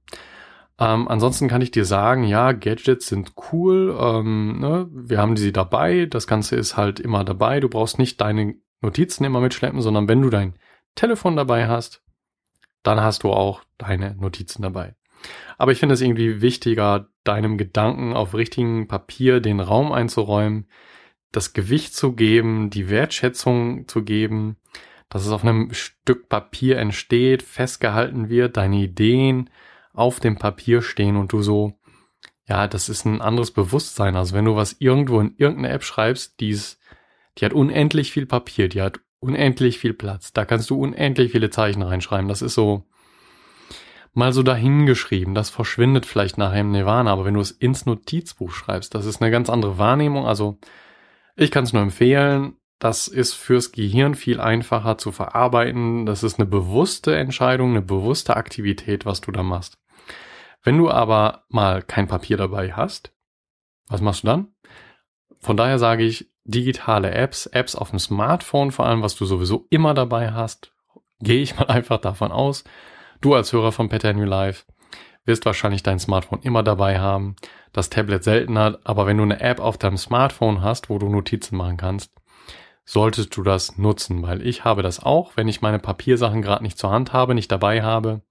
Ähm, 0.78 1.06
ansonsten 1.08 1.48
kann 1.48 1.62
ich 1.62 1.70
dir 1.70 1.84
sagen, 1.84 2.24
ja, 2.24 2.52
Gadgets 2.52 3.06
sind 3.06 3.32
cool. 3.52 3.96
Ähm, 3.98 4.58
ne? 4.58 4.88
Wir 4.90 5.18
haben 5.18 5.36
sie 5.36 5.52
dabei. 5.52 6.06
Das 6.06 6.26
Ganze 6.26 6.56
ist 6.56 6.76
halt 6.76 7.00
immer 7.00 7.24
dabei. 7.24 7.60
Du 7.60 7.68
brauchst 7.68 7.98
nicht 7.98 8.20
deine 8.20 8.56
Notizen 8.80 9.24
immer 9.24 9.40
mitschleppen, 9.40 9.80
sondern 9.80 10.08
wenn 10.08 10.22
du 10.22 10.30
dein 10.30 10.54
Telefon 10.94 11.36
dabei 11.36 11.68
hast, 11.68 12.02
dann 12.82 13.00
hast 13.00 13.22
du 13.22 13.30
auch 13.30 13.62
deine 13.78 14.14
Notizen 14.16 14.62
dabei. 14.62 14.94
Aber 15.56 15.72
ich 15.72 15.78
finde 15.78 15.94
es 15.94 16.00
irgendwie 16.00 16.42
wichtiger, 16.42 17.08
deinem 17.24 17.56
Gedanken 17.56 18.12
auf 18.12 18.34
richtigem 18.34 18.86
Papier 18.88 19.40
den 19.40 19.60
Raum 19.60 19.92
einzuräumen, 19.92 20.68
das 21.32 21.52
Gewicht 21.52 21.94
zu 21.94 22.12
geben, 22.12 22.70
die 22.70 22.90
Wertschätzung 22.90 23.88
zu 23.88 24.04
geben, 24.04 24.56
dass 25.08 25.24
es 25.24 25.32
auf 25.32 25.42
einem 25.42 25.72
Stück 25.72 26.28
Papier 26.28 26.78
entsteht, 26.78 27.42
festgehalten 27.42 28.28
wird, 28.28 28.56
deine 28.56 28.76
Ideen, 28.76 29.48
auf 29.94 30.20
dem 30.20 30.36
Papier 30.36 30.82
stehen 30.82 31.16
und 31.16 31.32
du 31.32 31.40
so, 31.40 31.78
ja, 32.46 32.68
das 32.68 32.88
ist 32.88 33.06
ein 33.06 33.22
anderes 33.22 33.52
Bewusstsein. 33.52 34.16
Also 34.16 34.34
wenn 34.34 34.44
du 34.44 34.56
was 34.56 34.76
irgendwo 34.78 35.20
in 35.20 35.34
irgendeine 35.38 35.70
App 35.70 35.84
schreibst, 35.84 36.40
die 36.40 36.50
ist, 36.50 36.78
die 37.38 37.44
hat 37.46 37.54
unendlich 37.54 38.12
viel 38.12 38.26
Papier, 38.26 38.68
die 38.68 38.82
hat 38.82 39.00
unendlich 39.20 39.78
viel 39.78 39.94
Platz. 39.94 40.32
Da 40.32 40.44
kannst 40.44 40.68
du 40.68 40.78
unendlich 40.78 41.32
viele 41.32 41.48
Zeichen 41.48 41.82
reinschreiben. 41.82 42.28
Das 42.28 42.42
ist 42.42 42.54
so 42.54 42.84
mal 44.12 44.32
so 44.32 44.42
dahingeschrieben. 44.42 45.34
Das 45.34 45.50
verschwindet 45.50 46.06
vielleicht 46.06 46.38
nachher 46.38 46.60
im 46.60 46.70
Nirvana, 46.70 47.12
aber 47.12 47.24
wenn 47.24 47.34
du 47.34 47.40
es 47.40 47.50
ins 47.50 47.86
Notizbuch 47.86 48.52
schreibst, 48.52 48.94
das 48.94 49.06
ist 49.06 49.22
eine 49.22 49.30
ganz 49.30 49.48
andere 49.48 49.78
Wahrnehmung. 49.78 50.26
Also 50.26 50.58
ich 51.36 51.50
kann 51.50 51.64
es 51.64 51.72
nur 51.72 51.82
empfehlen. 51.82 52.56
Das 52.78 53.08
ist 53.08 53.34
fürs 53.34 53.72
Gehirn 53.72 54.14
viel 54.14 54.40
einfacher 54.40 54.98
zu 54.98 55.10
verarbeiten. 55.10 56.04
Das 56.04 56.22
ist 56.22 56.38
eine 56.38 56.46
bewusste 56.46 57.16
Entscheidung, 57.16 57.70
eine 57.70 57.82
bewusste 57.82 58.36
Aktivität, 58.36 59.06
was 59.06 59.20
du 59.20 59.32
da 59.32 59.42
machst. 59.42 59.78
Wenn 60.64 60.78
du 60.78 60.90
aber 60.90 61.44
mal 61.48 61.82
kein 61.82 62.08
Papier 62.08 62.38
dabei 62.38 62.72
hast, 62.72 63.12
was 63.88 64.00
machst 64.00 64.22
du 64.22 64.28
dann? 64.28 64.48
Von 65.38 65.58
daher 65.58 65.78
sage 65.78 66.04
ich, 66.04 66.30
digitale 66.44 67.10
Apps, 67.10 67.46
Apps 67.46 67.76
auf 67.76 67.90
dem 67.90 67.98
Smartphone 67.98 68.72
vor 68.72 68.86
allem, 68.86 69.02
was 69.02 69.14
du 69.14 69.26
sowieso 69.26 69.66
immer 69.68 69.92
dabei 69.92 70.32
hast, 70.32 70.72
gehe 71.20 71.42
ich 71.42 71.56
mal 71.58 71.66
einfach 71.66 71.98
davon 71.98 72.32
aus. 72.32 72.64
Du 73.20 73.34
als 73.34 73.52
Hörer 73.52 73.72
von 73.72 73.90
Peter 73.90 74.12
New 74.14 74.24
Life 74.24 74.64
wirst 75.26 75.44
wahrscheinlich 75.44 75.82
dein 75.82 75.98
Smartphone 75.98 76.40
immer 76.40 76.62
dabei 76.62 76.98
haben, 76.98 77.36
das 77.72 77.90
Tablet 77.90 78.24
seltener, 78.24 78.78
aber 78.84 79.06
wenn 79.06 79.18
du 79.18 79.22
eine 79.22 79.40
App 79.40 79.60
auf 79.60 79.76
deinem 79.78 79.96
Smartphone 79.98 80.62
hast, 80.62 80.88
wo 80.88 80.98
du 80.98 81.08
Notizen 81.08 81.56
machen 81.56 81.76
kannst, 81.76 82.12
solltest 82.86 83.36
du 83.36 83.42
das 83.42 83.76
nutzen, 83.76 84.22
weil 84.22 84.46
ich 84.46 84.64
habe 84.64 84.82
das 84.82 85.02
auch, 85.02 85.36
wenn 85.36 85.48
ich 85.48 85.62
meine 85.62 85.78
Papiersachen 85.78 86.42
gerade 86.42 86.62
nicht 86.62 86.78
zur 86.78 86.90
Hand 86.90 87.12
habe, 87.12 87.34
nicht 87.34 87.50
dabei 87.50 87.82
habe, 87.82 88.22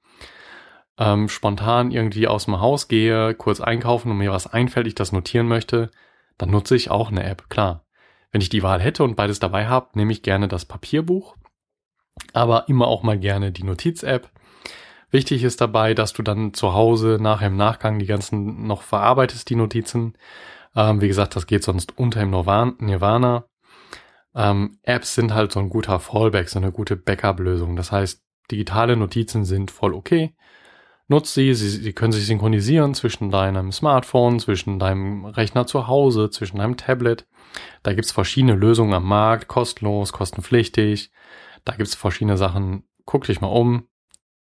ähm, 0.98 1.30
spontan 1.30 1.92
irgendwie 1.92 2.28
aus 2.28 2.46
dem 2.46 2.60
Haus 2.60 2.88
gehe, 2.88 3.34
kurz 3.34 3.62
einkaufen 3.62 4.12
und 4.12 4.18
mir 4.18 4.32
was 4.32 4.48
einfällt, 4.48 4.88
ich 4.88 4.96
das 4.96 5.12
notieren 5.12 5.48
möchte, 5.48 5.90
dann 6.38 6.52
nutze 6.52 6.76
ich 6.76 6.92
auch 6.92 7.12
eine 7.12 7.24
App, 7.24 7.50
klar. 7.50 7.86
Wenn 8.32 8.42
ich 8.42 8.50
die 8.50 8.64
Wahl 8.64 8.82
hätte 8.82 9.04
und 9.04 9.16
beides 9.16 9.40
dabei 9.40 9.68
habe, 9.68 9.90
nehme 9.94 10.12
ich 10.12 10.24
gerne 10.24 10.48
das 10.48 10.66
Papierbuch, 10.66 11.36
aber 12.34 12.68
immer 12.68 12.88
auch 12.88 13.04
mal 13.04 13.18
gerne 13.18 13.52
die 13.52 13.64
Notiz-App. 13.64 14.30
Wichtig 15.12 15.44
ist 15.44 15.62
dabei, 15.62 15.94
dass 15.94 16.14
du 16.14 16.24
dann 16.24 16.56
zu 16.56 16.74
Hause 16.74 17.20
nachher 17.22 17.48
im 17.48 17.58
Nachgang 17.58 18.00
die 18.00 18.08
ganzen 18.08 18.66
noch 18.66 18.82
verarbeitest, 18.82 19.48
die 19.48 19.56
Notizen. 19.56 20.18
Ähm, 20.76 21.02
wie 21.02 21.08
gesagt, 21.08 21.36
das 21.36 21.46
geht 21.46 21.64
sonst 21.64 21.98
unter 22.00 22.22
im 22.22 22.32
Nirvana. 22.32 23.46
Ähm, 24.34 24.80
Apps 24.82 25.14
sind 25.14 25.36
halt 25.36 25.52
so 25.52 25.60
ein 25.60 25.70
guter 25.70 26.00
Fallback, 26.00 26.50
so 26.50 26.58
eine 26.58 26.72
gute 26.72 26.96
Backup-Lösung. 26.96 27.76
Das 27.76 27.92
heißt, 27.92 28.24
digitale 28.50 28.98
Notizen 28.98 29.46
sind 29.46 29.70
voll 29.70 29.94
okay. 29.94 30.34
Nutz 31.08 31.34
sie, 31.34 31.54
sie, 31.54 31.70
sie 31.70 31.94
können 31.94 32.14
sich 32.14 32.26
synchronisieren 32.26 32.94
zwischen 32.94 33.30
deinem 33.30 33.72
Smartphone, 33.72 34.40
zwischen 34.40 34.80
deinem 34.80 35.26
Rechner 35.26 35.68
zu 35.68 35.88
Hause, 35.88 36.30
zwischen 36.30 36.58
deinem 36.58 36.78
Tablet. 36.78 37.28
Da 37.84 37.94
gibt's 37.94 38.12
verschiedene 38.12 38.56
Lösungen 38.56 38.94
am 38.94 39.06
Markt, 39.06 39.48
kostenlos, 39.48 40.14
kostenpflichtig. 40.14 41.12
Da 41.66 41.76
gibt's 41.76 41.96
verschiedene 41.96 42.38
Sachen. 42.38 42.84
Guck 43.06 43.26
dich 43.26 43.42
mal 43.42 43.48
um. 43.48 43.88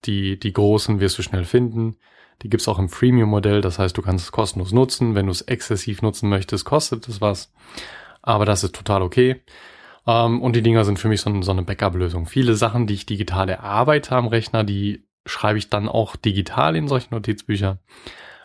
Die, 0.05 0.39
die 0.39 0.53
großen 0.53 0.99
wirst 0.99 1.17
du 1.17 1.23
schnell 1.23 1.43
finden. 1.43 1.97
Die 2.43 2.49
gibt's 2.49 2.67
auch 2.67 2.79
im 2.79 2.89
Freemium-Modell. 2.89 3.61
Das 3.61 3.77
heißt, 3.77 3.97
du 3.97 4.01
kannst 4.01 4.25
es 4.25 4.31
kostenlos 4.31 4.71
nutzen. 4.71 5.15
Wenn 5.15 5.25
du 5.25 5.31
es 5.31 5.41
exzessiv 5.41 6.01
nutzen 6.01 6.29
möchtest, 6.29 6.65
kostet 6.65 7.07
es 7.07 7.19
was. 7.19 7.51
Aber 8.21 8.45
das 8.45 8.63
ist 8.63 8.75
total 8.75 9.01
okay. 9.01 9.41
Ähm, 10.05 10.41
und 10.41 10.55
die 10.55 10.61
Dinger 10.61 10.85
sind 10.85 10.99
für 10.99 11.09
mich 11.09 11.21
so, 11.21 11.41
so 11.41 11.51
eine 11.51 11.63
Backup-Lösung. 11.63 12.25
Viele 12.25 12.55
Sachen, 12.55 12.87
die 12.87 12.93
ich 12.93 13.05
digital 13.05 13.49
erarbeite 13.49 14.15
am 14.15 14.27
Rechner, 14.27 14.63
die 14.63 15.06
schreibe 15.27 15.59
ich 15.59 15.69
dann 15.69 15.87
auch 15.87 16.15
digital 16.15 16.75
in 16.75 16.87
solche 16.87 17.13
Notizbücher. 17.13 17.79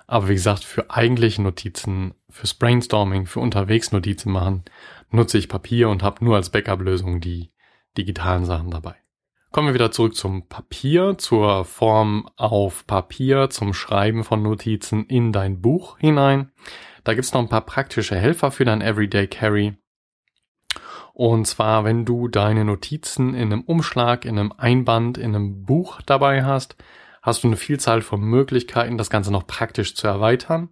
Aber 0.06 0.28
wie 0.28 0.34
gesagt, 0.34 0.64
für 0.64 0.90
eigentliche 0.90 1.42
Notizen, 1.42 2.14
fürs 2.28 2.54
Brainstorming, 2.54 3.26
für 3.26 3.40
unterwegs 3.40 3.92
Notizen 3.92 4.32
machen, 4.32 4.64
nutze 5.10 5.38
ich 5.38 5.48
Papier 5.48 5.88
und 5.88 6.02
habe 6.02 6.24
nur 6.24 6.36
als 6.36 6.50
Backup-Lösung 6.50 7.20
die 7.20 7.50
digitalen 7.96 8.44
Sachen 8.44 8.70
dabei. 8.70 8.96
Kommen 9.52 9.68
wir 9.68 9.74
wieder 9.74 9.90
zurück 9.90 10.16
zum 10.16 10.48
Papier, 10.48 11.18
zur 11.18 11.66
Form 11.66 12.28
auf 12.36 12.86
Papier, 12.86 13.50
zum 13.50 13.74
Schreiben 13.74 14.24
von 14.24 14.42
Notizen 14.42 15.04
in 15.04 15.30
dein 15.30 15.60
Buch 15.60 15.98
hinein. 15.98 16.52
Da 17.04 17.12
gibt's 17.12 17.34
noch 17.34 17.42
ein 17.42 17.50
paar 17.50 17.66
praktische 17.66 18.16
Helfer 18.16 18.50
für 18.50 18.64
dein 18.64 18.80
Everyday 18.80 19.26
Carry. 19.26 19.74
Und 21.14 21.46
zwar, 21.46 21.84
wenn 21.84 22.04
du 22.04 22.28
deine 22.28 22.64
Notizen 22.64 23.34
in 23.34 23.52
einem 23.52 23.62
Umschlag, 23.62 24.24
in 24.24 24.38
einem 24.38 24.52
Einband, 24.56 25.18
in 25.18 25.34
einem 25.34 25.64
Buch 25.64 26.00
dabei 26.02 26.44
hast, 26.44 26.76
hast 27.20 27.44
du 27.44 27.48
eine 27.48 27.56
Vielzahl 27.56 28.02
von 28.02 28.20
Möglichkeiten, 28.20 28.98
das 28.98 29.10
Ganze 29.10 29.30
noch 29.30 29.46
praktisch 29.46 29.94
zu 29.94 30.06
erweitern. 30.06 30.70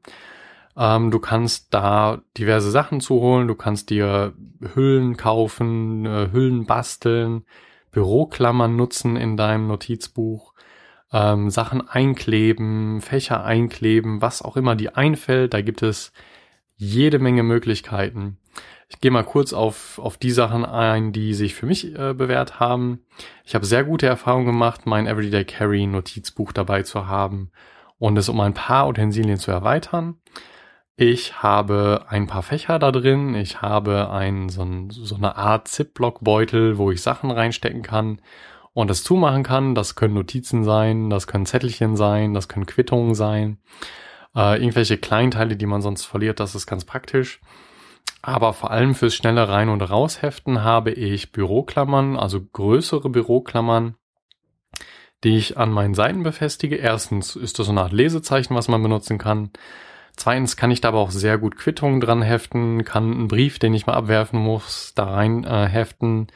Ähm, 0.77 1.11
du 1.11 1.19
kannst 1.19 1.75
da 1.75 2.23
diverse 2.37 2.71
Sachen 2.71 3.01
zuholen, 3.01 3.49
du 3.49 3.55
kannst 3.55 3.91
dir 3.91 4.33
Hüllen 4.75 5.17
kaufen, 5.17 6.07
äh, 6.07 6.31
Hüllen 6.33 6.67
basteln, 6.67 7.45
Büroklammern 7.93 8.77
nutzen 8.77 9.17
in 9.17 9.37
deinem 9.37 9.67
Notizbuch, 9.67 10.55
ähm, 11.13 11.51
Sachen 11.51 11.87
einkleben, 11.89 13.01
Fächer 13.01 13.45
einkleben, 13.45 14.23
was 14.23 14.43
auch 14.43 14.57
immer 14.57 14.75
dir 14.75 14.97
einfällt. 14.97 15.55
Da 15.55 15.61
gibt 15.61 15.83
es 15.83 16.13
jede 16.77 17.19
Menge 17.19 17.43
Möglichkeiten. 17.43 18.40
Ich 18.89 19.01
gehe 19.01 19.11
mal 19.11 19.25
kurz 19.25 19.53
auf, 19.53 19.99
auf 19.99 20.17
die 20.17 20.33
Sachen 20.33 20.65
ein, 20.65 21.13
die 21.13 21.35
sich 21.35 21.55
für 21.55 21.67
mich 21.67 21.95
äh, 21.97 22.13
bewährt 22.13 22.59
haben. 22.59 23.01
Ich 23.45 23.55
habe 23.55 23.65
sehr 23.65 23.85
gute 23.85 24.07
Erfahrungen 24.07 24.47
gemacht, 24.47 24.85
mein 24.85 25.07
Everyday 25.07 25.45
Carry 25.45 25.87
Notizbuch 25.87 26.53
dabei 26.53 26.83
zu 26.83 27.07
haben 27.07 27.53
und 27.99 28.17
es 28.17 28.29
um 28.29 28.41
ein 28.41 28.55
paar 28.55 28.89
Utensilien 28.89 29.39
zu 29.39 29.53
erweitern. 29.53 30.17
Ich 30.97 31.43
habe 31.43 32.05
ein 32.09 32.27
paar 32.27 32.43
Fächer 32.43 32.79
da 32.79 32.93
drin. 32.93 33.35
Ich 33.35 33.63
habe 33.63 34.11
ein, 34.11 34.51
so, 34.51 34.63
ein, 34.63 34.91
so 34.91 35.15
eine 35.15 35.37
Art 35.37 35.67
Zipblock-Beutel, 35.69 36.77
wo 36.77 36.91
ich 36.91 37.01
Sachen 37.01 37.31
reinstecken 37.31 37.83
kann 37.83 38.21
und 38.75 38.91
das 38.91 39.03
zumachen 39.03 39.43
kann. 39.43 39.75
Das 39.75 39.95
können 39.95 40.13
Notizen 40.13 40.65
sein, 40.65 41.09
das 41.09 41.27
können 41.27 41.47
Zettelchen 41.47 41.97
sein, 41.97 42.35
das 42.35 42.49
können 42.49 42.67
Quittungen 42.67 43.15
sein. 43.15 43.59
Äh, 44.35 44.61
irgendwelche 44.61 44.99
Kleinteile, 44.99 45.57
die 45.57 45.67
man 45.67 45.81
sonst 45.81 46.05
verliert, 46.05 46.39
das 46.39 46.55
ist 46.55 46.67
ganz 46.67 46.85
praktisch. 46.85 47.41
Aber 48.23 48.53
vor 48.53 48.71
allem 48.71 48.95
fürs 48.95 49.15
schnelle 49.15 49.49
Rein- 49.49 49.71
und 49.71 49.83
Rausheften 49.83 50.63
habe 50.63 50.91
ich 50.91 51.33
Büroklammern, 51.33 52.17
also 52.17 52.41
größere 52.41 53.09
Büroklammern, 53.09 53.95
die 55.25 55.39
ich 55.39 55.57
an 55.57 55.71
meinen 55.71 55.95
Seiten 55.95 56.23
befestige. 56.23 56.77
Erstens 56.77 57.35
ist 57.37 57.59
das 57.59 57.67
so 57.67 57.73
eine 57.73 57.83
Art 57.83 57.93
Lesezeichen, 57.93 58.55
was 58.55 58.69
man 58.69 58.83
benutzen 58.83 59.17
kann. 59.17 59.51
Zweitens 60.17 60.57
kann 60.57 60.71
ich 60.71 60.83
da 60.83 60.89
aber 60.89 60.99
auch 60.99 61.13
sehr 61.13 61.39
gut 61.39 61.57
Quittungen 61.57 62.01
dran 62.01 62.21
heften, 62.21 62.85
kann 62.85 63.11
einen 63.11 63.29
Brief, 63.29 63.59
den 63.59 63.73
ich 63.73 63.87
mal 63.87 63.95
abwerfen 63.95 64.39
muss, 64.39 64.93
da 64.95 65.05
rein 65.05 65.45
äh, 65.45 65.67
heften. 65.67 66.27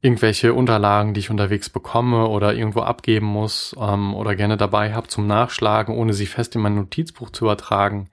Irgendwelche 0.00 0.54
Unterlagen, 0.54 1.12
die 1.12 1.20
ich 1.20 1.30
unterwegs 1.30 1.68
bekomme 1.68 2.28
oder 2.28 2.54
irgendwo 2.54 2.80
abgeben 2.80 3.26
muss 3.26 3.74
ähm, 3.78 4.14
oder 4.14 4.36
gerne 4.36 4.56
dabei 4.56 4.94
habe 4.94 5.08
zum 5.08 5.26
Nachschlagen, 5.26 5.94
ohne 5.94 6.14
sie 6.14 6.26
fest 6.26 6.54
in 6.54 6.62
mein 6.62 6.76
Notizbuch 6.76 7.30
zu 7.30 7.44
übertragen, 7.44 8.08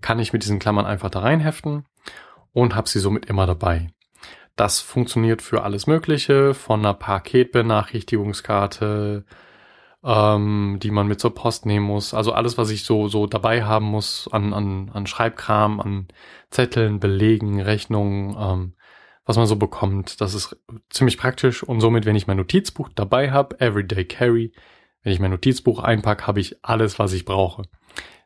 kann 0.00 0.18
ich 0.18 0.32
mit 0.32 0.42
diesen 0.42 0.58
Klammern 0.58 0.86
einfach 0.86 1.10
da 1.10 1.20
rein 1.20 1.40
heften 1.40 1.84
und 2.52 2.74
habe 2.74 2.88
sie 2.88 2.98
somit 2.98 3.26
immer 3.26 3.46
dabei. 3.46 3.92
Das 4.56 4.80
funktioniert 4.80 5.42
für 5.42 5.62
alles 5.62 5.86
Mögliche, 5.86 6.54
von 6.54 6.80
einer 6.80 6.94
Paketbenachrichtigungskarte, 6.94 9.24
ähm, 10.04 10.78
die 10.82 10.90
man 10.90 11.06
mit 11.08 11.20
zur 11.20 11.34
Post 11.34 11.66
nehmen 11.66 11.86
muss. 11.86 12.14
Also 12.14 12.32
alles, 12.32 12.58
was 12.58 12.70
ich 12.70 12.84
so, 12.84 13.08
so 13.08 13.26
dabei 13.26 13.64
haben 13.64 13.86
muss 13.86 14.28
an, 14.30 14.52
an, 14.52 14.90
an 14.92 15.06
Schreibkram, 15.06 15.80
an 15.80 16.08
Zetteln, 16.50 17.00
Belegen, 17.00 17.60
Rechnungen, 17.60 18.36
ähm, 18.38 18.74
was 19.24 19.36
man 19.36 19.46
so 19.46 19.56
bekommt. 19.56 20.20
Das 20.20 20.34
ist 20.34 20.56
ziemlich 20.90 21.16
praktisch 21.16 21.62
und 21.62 21.80
somit, 21.80 22.04
wenn 22.04 22.16
ich 22.16 22.26
mein 22.26 22.36
Notizbuch 22.36 22.90
dabei 22.94 23.30
habe, 23.30 23.58
Everyday 23.60 24.04
Carry, 24.04 24.52
wenn 25.02 25.12
ich 25.12 25.20
mein 25.20 25.30
Notizbuch 25.30 25.78
einpacke, 25.78 26.26
habe 26.26 26.40
ich 26.40 26.56
alles, 26.62 26.98
was 26.98 27.12
ich 27.12 27.24
brauche 27.24 27.62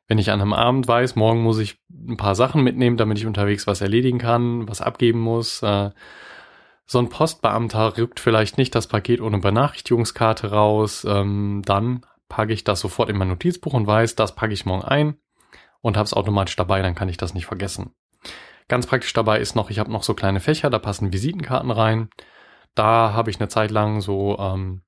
wenn 0.07 0.19
ich 0.19 0.31
an 0.31 0.41
einem 0.41 0.53
Abend 0.53 0.87
weiß, 0.87 1.17
morgen 1.17 1.43
muss 1.43 1.59
ich 1.59 1.79
ein 1.91 2.17
paar 2.17 2.35
Sachen 2.35 2.63
mitnehmen, 2.63 2.97
damit 2.97 3.19
ich 3.19 3.27
unterwegs 3.27 3.67
was 3.67 3.81
erledigen 3.81 4.19
kann, 4.19 4.69
was 4.69 4.81
abgeben 4.81 5.21
muss. 5.21 5.63
Äh, 5.63 5.91
so 6.87 6.99
ein 6.99 7.09
Postbeamter 7.09 7.97
rückt 7.97 8.21
vielleicht 8.21 8.59
nicht 8.59 8.75
das 8.75 8.87
Paket 8.87 9.21
ohne 9.21 9.39
Benachrichtigungskarte 9.39 10.51
raus. 10.51 11.07
Ähm, 11.09 11.63
dann 11.65 12.05
packe 12.29 12.53
ich 12.53 12.65
das 12.65 12.81
sofort 12.81 13.09
in 13.09 13.17
mein 13.17 13.29
Notizbuch 13.29 13.73
und 13.73 13.87
weiß, 13.87 14.17
das 14.17 14.35
packe 14.35 14.53
ich 14.53 14.67
morgen 14.67 14.85
ein 14.85 15.17
und 15.81 15.97
habe 15.97 16.07
es 16.07 16.15
automatisch 16.15 16.57
dabei, 16.57 16.83
dann 16.83 16.95
kann 16.95 17.09
ich 17.09 17.17
das 17.17 17.35
nicht 17.35 17.47
vergessen. 17.47 17.95
Ganz 18.69 18.87
praktisch 18.87 19.13
dabei 19.13 19.41
ist 19.41 19.55
noch, 19.55 19.71
ich 19.71 19.79
habe 19.79 19.93
noch 19.93 20.03
so 20.03 20.15
kleine 20.15 20.41
Fächer, 20.41 20.71
da 20.71 20.79
passen 20.79 21.13
Visitenkarten 21.13 21.71
rein. 21.71 22.09
Da 22.75 23.13
habe 23.13 23.31
ich 23.31 23.39
eine 23.39 23.49
Zeit 23.49 23.71
lang 23.71 24.01
so 24.01 24.39
ähm, 24.39 24.83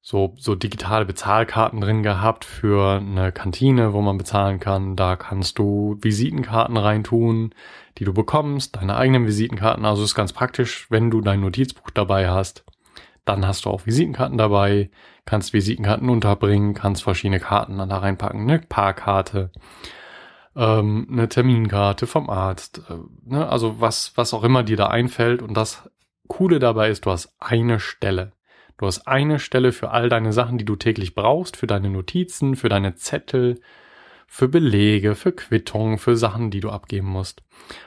so, 0.00 0.34
so 0.38 0.54
digitale 0.54 1.04
Bezahlkarten 1.04 1.80
drin 1.80 2.02
gehabt 2.02 2.44
für 2.44 2.98
eine 2.98 3.32
Kantine, 3.32 3.92
wo 3.92 4.00
man 4.00 4.18
bezahlen 4.18 4.60
kann. 4.60 4.96
Da 4.96 5.16
kannst 5.16 5.58
du 5.58 5.98
Visitenkarten 6.00 6.76
reintun, 6.76 7.54
die 7.98 8.04
du 8.04 8.14
bekommst, 8.14 8.76
deine 8.76 8.96
eigenen 8.96 9.26
Visitenkarten. 9.26 9.84
Also 9.84 10.04
ist 10.04 10.14
ganz 10.14 10.32
praktisch, 10.32 10.90
wenn 10.90 11.10
du 11.10 11.20
dein 11.20 11.40
Notizbuch 11.40 11.90
dabei 11.90 12.30
hast. 12.30 12.64
Dann 13.24 13.46
hast 13.46 13.66
du 13.66 13.70
auch 13.70 13.84
Visitenkarten 13.84 14.38
dabei, 14.38 14.90
kannst 15.26 15.52
Visitenkarten 15.52 16.08
unterbringen, 16.08 16.72
kannst 16.72 17.02
verschiedene 17.02 17.40
Karten 17.40 17.76
dann 17.76 17.90
da 17.90 17.98
reinpacken. 17.98 18.40
Eine 18.40 18.60
Parkkarte, 18.60 19.50
ähm, 20.56 21.06
eine 21.12 21.28
Terminkarte 21.28 22.06
vom 22.06 22.30
Arzt, 22.30 22.82
äh, 22.88 22.94
ne? 23.26 23.46
also 23.46 23.80
was, 23.80 24.12
was 24.16 24.32
auch 24.32 24.44
immer 24.44 24.62
dir 24.62 24.78
da 24.78 24.86
einfällt. 24.86 25.42
Und 25.42 25.54
das 25.54 25.90
Coole 26.28 26.58
dabei 26.58 26.88
ist, 26.88 27.04
du 27.04 27.10
hast 27.10 27.34
eine 27.38 27.80
Stelle. 27.80 28.32
Du 28.78 28.86
hast 28.86 29.06
eine 29.06 29.40
Stelle 29.40 29.72
für 29.72 29.90
all 29.90 30.08
deine 30.08 30.32
Sachen, 30.32 30.56
die 30.56 30.64
du 30.64 30.76
täglich 30.76 31.14
brauchst, 31.14 31.56
für 31.56 31.66
deine 31.66 31.90
Notizen, 31.90 32.54
für 32.54 32.68
deine 32.68 32.94
Zettel, 32.94 33.60
für 34.28 34.48
Belege, 34.48 35.16
für 35.16 35.32
Quittungen, 35.32 35.98
für 35.98 36.16
Sachen, 36.16 36.50
die 36.50 36.60
du 36.60 36.70
abgeben 36.70 37.08
musst. 37.08 37.42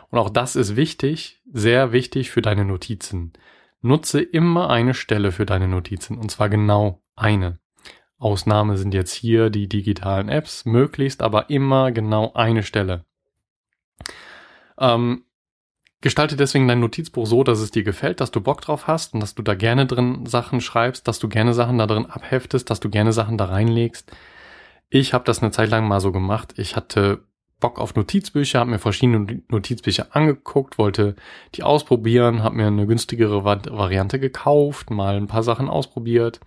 Und 0.09 0.19
auch 0.19 0.29
das 0.29 0.55
ist 0.57 0.75
wichtig, 0.75 1.41
sehr 1.51 1.93
wichtig 1.93 2.29
für 2.29 2.41
deine 2.41 2.65
Notizen. 2.65 3.31
Nutze 3.81 4.21
immer 4.21 4.69
eine 4.69 4.93
Stelle 4.93 5.31
für 5.31 5.45
deine 5.45 5.67
Notizen 5.67 6.17
und 6.17 6.29
zwar 6.29 6.49
genau 6.49 7.01
eine. 7.15 7.59
Ausnahme 8.17 8.77
sind 8.77 8.93
jetzt 8.93 9.13
hier 9.13 9.49
die 9.49 9.67
digitalen 9.67 10.29
Apps, 10.29 10.65
möglichst 10.65 11.23
aber 11.23 11.49
immer 11.49 11.91
genau 11.91 12.33
eine 12.33 12.63
Stelle. 12.63 13.05
Ähm, 14.77 15.23
gestalte 16.01 16.35
deswegen 16.35 16.67
dein 16.67 16.79
Notizbuch 16.79 17.25
so, 17.25 17.43
dass 17.43 17.59
es 17.59 17.71
dir 17.71 17.83
gefällt, 17.83 18.19
dass 18.19 18.31
du 18.31 18.41
Bock 18.41 18.61
drauf 18.61 18.87
hast 18.87 19.13
und 19.13 19.19
dass 19.19 19.35
du 19.35 19.43
da 19.43 19.55
gerne 19.55 19.85
drin 19.85 20.25
Sachen 20.25 20.59
schreibst, 20.59 21.07
dass 21.07 21.19
du 21.19 21.29
gerne 21.29 21.53
Sachen 21.53 21.77
da 21.77 21.87
drin 21.87 22.07
abheftest, 22.07 22.69
dass 22.69 22.79
du 22.79 22.89
gerne 22.89 23.13
Sachen 23.13 23.37
da 23.37 23.45
reinlegst. 23.45 24.11
Ich 24.89 25.13
habe 25.13 25.23
das 25.23 25.41
eine 25.41 25.51
Zeit 25.51 25.69
lang 25.69 25.87
mal 25.87 26.01
so 26.01 26.11
gemacht. 26.11 26.55
Ich 26.57 26.75
hatte 26.75 27.23
Bock 27.61 27.79
auf 27.79 27.95
Notizbücher, 27.95 28.59
habe 28.59 28.71
mir 28.71 28.79
verschiedene 28.79 29.41
Notizbücher 29.47 30.07
angeguckt, 30.11 30.77
wollte 30.77 31.15
die 31.55 31.63
ausprobieren, 31.63 32.43
habe 32.43 32.55
mir 32.55 32.67
eine 32.67 32.87
günstigere 32.87 33.45
Variante 33.45 34.19
gekauft, 34.19 34.89
mal 34.89 35.15
ein 35.15 35.27
paar 35.27 35.43
Sachen 35.43 35.69
ausprobiert 35.69 36.39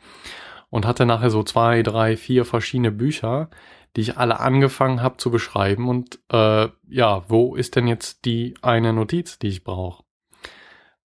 und 0.69 0.85
hatte 0.85 1.07
nachher 1.07 1.31
so 1.31 1.45
zwei, 1.45 1.83
drei, 1.83 2.17
vier 2.17 2.45
verschiedene 2.45 2.91
Bücher, 2.91 3.49
die 3.97 4.01
ich 4.01 4.17
alle 4.17 4.41
angefangen 4.41 5.03
habe 5.03 5.19
zu 5.19 5.31
beschreiben 5.31 5.89
und 5.89 6.19
äh, 6.31 6.69
ja, 6.89 7.25
wo 7.29 7.55
ist 7.55 7.77
denn 7.77 7.87
jetzt 7.87 8.25
die 8.25 8.55
eine 8.63 8.93
Notiz, 8.93 9.39
die 9.39 9.49
ich 9.49 9.65
brauche? 9.65 10.05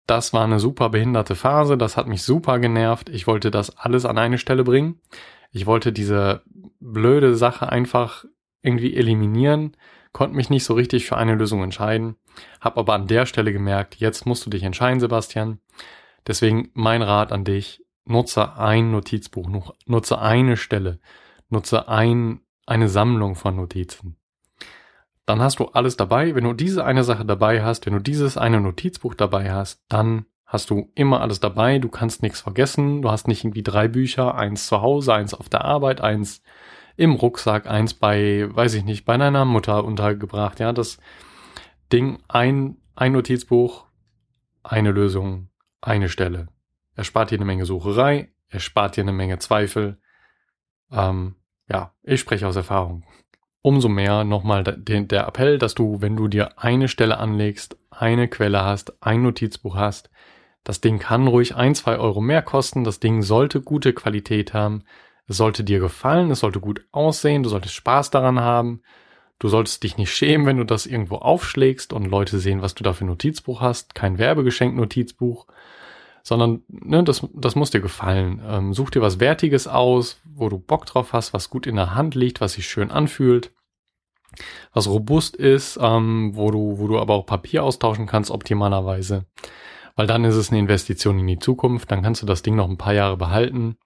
Das 0.07 0.33
war 0.33 0.45
eine 0.45 0.59
super 0.59 0.88
behinderte 0.88 1.35
Phase, 1.35 1.76
das 1.76 1.99
hat 1.99 2.09
mich 2.09 2.23
super 2.23 2.59
genervt. 2.59 3.11
Ich 3.11 3.26
wollte 3.26 3.50
das 3.50 3.76
alles 3.76 4.07
an 4.07 4.16
eine 4.16 4.38
Stelle 4.38 4.64
bringen. 4.64 5.02
Ich 5.50 5.66
wollte 5.66 5.92
diese 5.92 6.42
blöde 6.80 7.37
Sache 7.37 7.68
einfach 7.68 8.25
irgendwie 8.62 8.97
eliminieren, 8.97 9.76
konnte 10.12 10.35
mich 10.35 10.49
nicht 10.49 10.64
so 10.64 10.75
richtig 10.75 11.07
für 11.07 11.18
eine 11.18 11.35
Lösung 11.35 11.62
entscheiden, 11.62 12.16
habe 12.61 12.80
aber 12.80 12.95
an 12.95 13.07
der 13.07 13.26
Stelle 13.26 13.52
gemerkt, 13.52 13.97
jetzt 13.97 14.26
musst 14.26 14.47
du 14.47 14.50
dich 14.50 14.62
entscheiden, 14.62 15.00
Sebastian. 15.00 15.61
Deswegen 16.26 16.71
mein 16.75 17.02
Rat 17.02 17.30
an 17.30 17.45
dich, 17.45 17.85
nutze 18.04 18.57
ein 18.57 18.90
Notizbuch, 18.90 19.75
nutze 19.87 20.18
eine 20.21 20.57
Stelle, 20.57 21.00
nutze 21.49 21.88
ein, 21.88 22.40
eine 22.68 22.88
Sammlung 22.88 23.34
von 23.34 23.56
Notizen. 23.56 24.16
Dann 25.26 25.40
hast 25.40 25.58
du 25.58 25.66
alles 25.66 25.96
dabei. 25.96 26.34
Wenn 26.34 26.44
du 26.44 26.52
diese 26.52 26.84
eine 26.84 27.04
Sache 27.04 27.25
dabei 27.25 27.62
hast, 27.62 27.87
wenn 27.87 27.92
du 27.92 28.00
dieses 28.00 28.37
eine 28.37 28.60
Notizbuch 28.60 29.14
dabei 29.14 29.52
hast, 29.52 29.82
dann 29.88 30.26
hast 30.46 30.70
du 30.70 30.90
immer 30.94 31.20
alles 31.20 31.40
dabei. 31.40 31.78
Du 31.78 31.88
kannst 31.88 32.22
nichts 32.22 32.40
vergessen. 32.40 33.02
Du 33.02 33.10
hast 33.10 33.28
nicht 33.28 33.44
irgendwie 33.44 33.62
drei 33.62 33.88
Bücher, 33.88 34.34
eins 34.34 34.66
zu 34.66 34.80
Hause, 34.80 35.14
eins 35.14 35.34
auf 35.34 35.48
der 35.48 35.64
Arbeit, 35.64 36.00
eins 36.00 36.42
im 36.96 37.14
Rucksack, 37.14 37.66
eins 37.66 37.94
bei, 37.94 38.48
weiß 38.50 38.75
ich 38.75 38.84
nicht, 38.84 39.04
bei 39.04 39.16
deiner 39.16 39.44
Mutter 39.44 39.84
untergebracht. 39.84 40.58
Ja, 40.60 40.72
das 40.72 40.98
Ding, 41.92 42.18
ein, 42.28 42.76
ein 42.96 43.12
Notizbuch, 43.12 43.87
eine 44.62 44.90
Lösung, 44.90 45.48
eine 45.80 46.08
Stelle. 46.08 46.48
Er 46.96 47.04
spart 47.04 47.30
dir 47.30 47.37
eine 47.37 47.44
Menge 47.44 47.66
Sucherei, 47.66 48.32
er 48.48 48.60
spart 48.60 48.96
dir 48.96 49.02
eine 49.02 49.12
Menge 49.12 49.38
Zweifel. 49.38 50.00
Ähm, 50.90 51.37
ja, 51.68 51.92
ich 52.02 52.20
spreche 52.20 52.46
aus 52.46 52.56
Erfahrung. 52.56 53.04
Umso 53.62 53.88
mehr 53.88 54.25
nochmal 54.25 54.62
der, 54.64 55.26
Appell, 55.28 55.58
dass 55.58 55.75
du, 55.75 56.00
wenn 56.00 56.16
du 56.16 56.28
dir 56.28 56.58
eine 56.58 56.88
Stelle 56.88 57.18
anlegst, 57.18 57.76
eine 57.90 58.28
Quelle 58.28 58.64
hast, 58.64 59.02
ein 59.02 59.22
Notizbuch 59.22 59.75
hast, 59.75 60.10
das 60.64 60.80
Ding 60.80 60.98
kann 60.98 61.26
ruhig 61.26 61.56
ein, 61.56 61.75
zwei 61.75 61.98
Euro 61.98 62.20
mehr 62.20 62.42
kosten, 62.42 62.84
das 62.84 63.00
Ding 63.00 63.22
sollte 63.22 63.60
gute 63.60 63.92
Qualität 63.92 64.54
haben, 64.54 64.84
es 65.26 65.37
sollte 65.37 65.64
dir 65.64 65.80
gefallen, 65.80 66.30
es 66.30 66.40
sollte 66.40 66.60
gut 66.60 66.87
aussehen, 66.92 67.42
du 67.42 67.48
solltest 67.48 67.75
Spaß 67.75 68.10
daran 68.10 68.40
haben, 68.40 68.82
du 69.38 69.48
solltest 69.48 69.82
dich 69.82 69.98
nicht 69.98 70.12
schämen, 70.12 70.46
wenn 70.46 70.56
du 70.56 70.64
das 70.64 70.87
irgendwo 70.87 71.16
aufschlägst 71.16 71.92
und 71.92 72.06
Leute 72.06 72.38
sehen, 72.38 72.62
was 72.62 72.75
du 72.75 72.84
da 72.84 72.92
für 72.92 73.04
ein 73.04 73.08
Notizbuch 73.08 73.60
hast, 73.60 73.94
kein 73.94 74.18
Werbegeschenk-Notizbuch, 74.18 75.46
sondern 76.28 76.62
ne, 76.68 77.02
das, 77.02 77.26
das 77.32 77.56
muss 77.56 77.70
dir 77.70 77.80
gefallen. 77.80 78.42
Ähm, 78.47 78.75
such 78.75 78.90
dir 78.90 79.00
was 79.00 79.18
Wertiges 79.18 79.66
aus, 79.66 80.20
wo 80.26 80.50
du 80.50 80.58
Bock 80.58 80.85
drauf 80.85 81.14
hast, 81.14 81.33
was 81.33 81.48
gut 81.48 81.66
in 81.66 81.76
der 81.76 81.94
Hand 81.94 82.14
liegt, 82.14 82.42
was 82.42 82.52
sich 82.52 82.68
schön 82.68 82.90
anfühlt, 82.90 83.50
was 84.74 84.88
robust 84.88 85.37
ist, 85.37 85.79
ähm, 85.81 86.33
wo 86.35 86.50
du, 86.50 86.79
wo 86.79 86.87
du 86.87 86.98
aber 86.98 87.14
auch 87.14 87.24
Papier 87.24 87.64
austauschen 87.64 88.05
kannst, 88.05 88.31
optimalerweise. 88.31 89.24
Weil 89.96 90.07
dann 90.07 90.26
ist 90.26 90.35
es 90.35 90.50
eine 90.50 90.59
Investition 90.59 91.18
in 91.18 91.26
die 91.26 91.38
Zukunft, 91.38 91.90
dann 91.90 92.02
kannst 92.02 92.20
du 92.20 92.26
das 92.26 92.42
Ding 92.42 92.57
noch 92.57 92.68
ein 92.68 92.76
paar 92.76 92.92
Jahre 92.92 93.16
behalten 93.16 93.79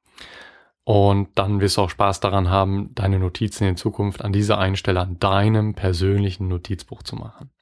und 0.82 1.28
dann 1.36 1.60
wirst 1.60 1.76
du 1.76 1.82
auch 1.82 1.90
Spaß 1.90 2.18
daran 2.18 2.50
haben, 2.50 2.92
deine 2.96 3.20
Notizen 3.20 3.68
in 3.68 3.76
Zukunft 3.76 4.20
an 4.20 4.32
dieser 4.32 4.58
einen 4.58 4.74
Stelle 4.74 4.98
an 4.98 5.20
deinem 5.20 5.74
persönlichen 5.74 6.48
Notizbuch 6.48 7.04
zu 7.04 7.14
machen. 7.14 7.52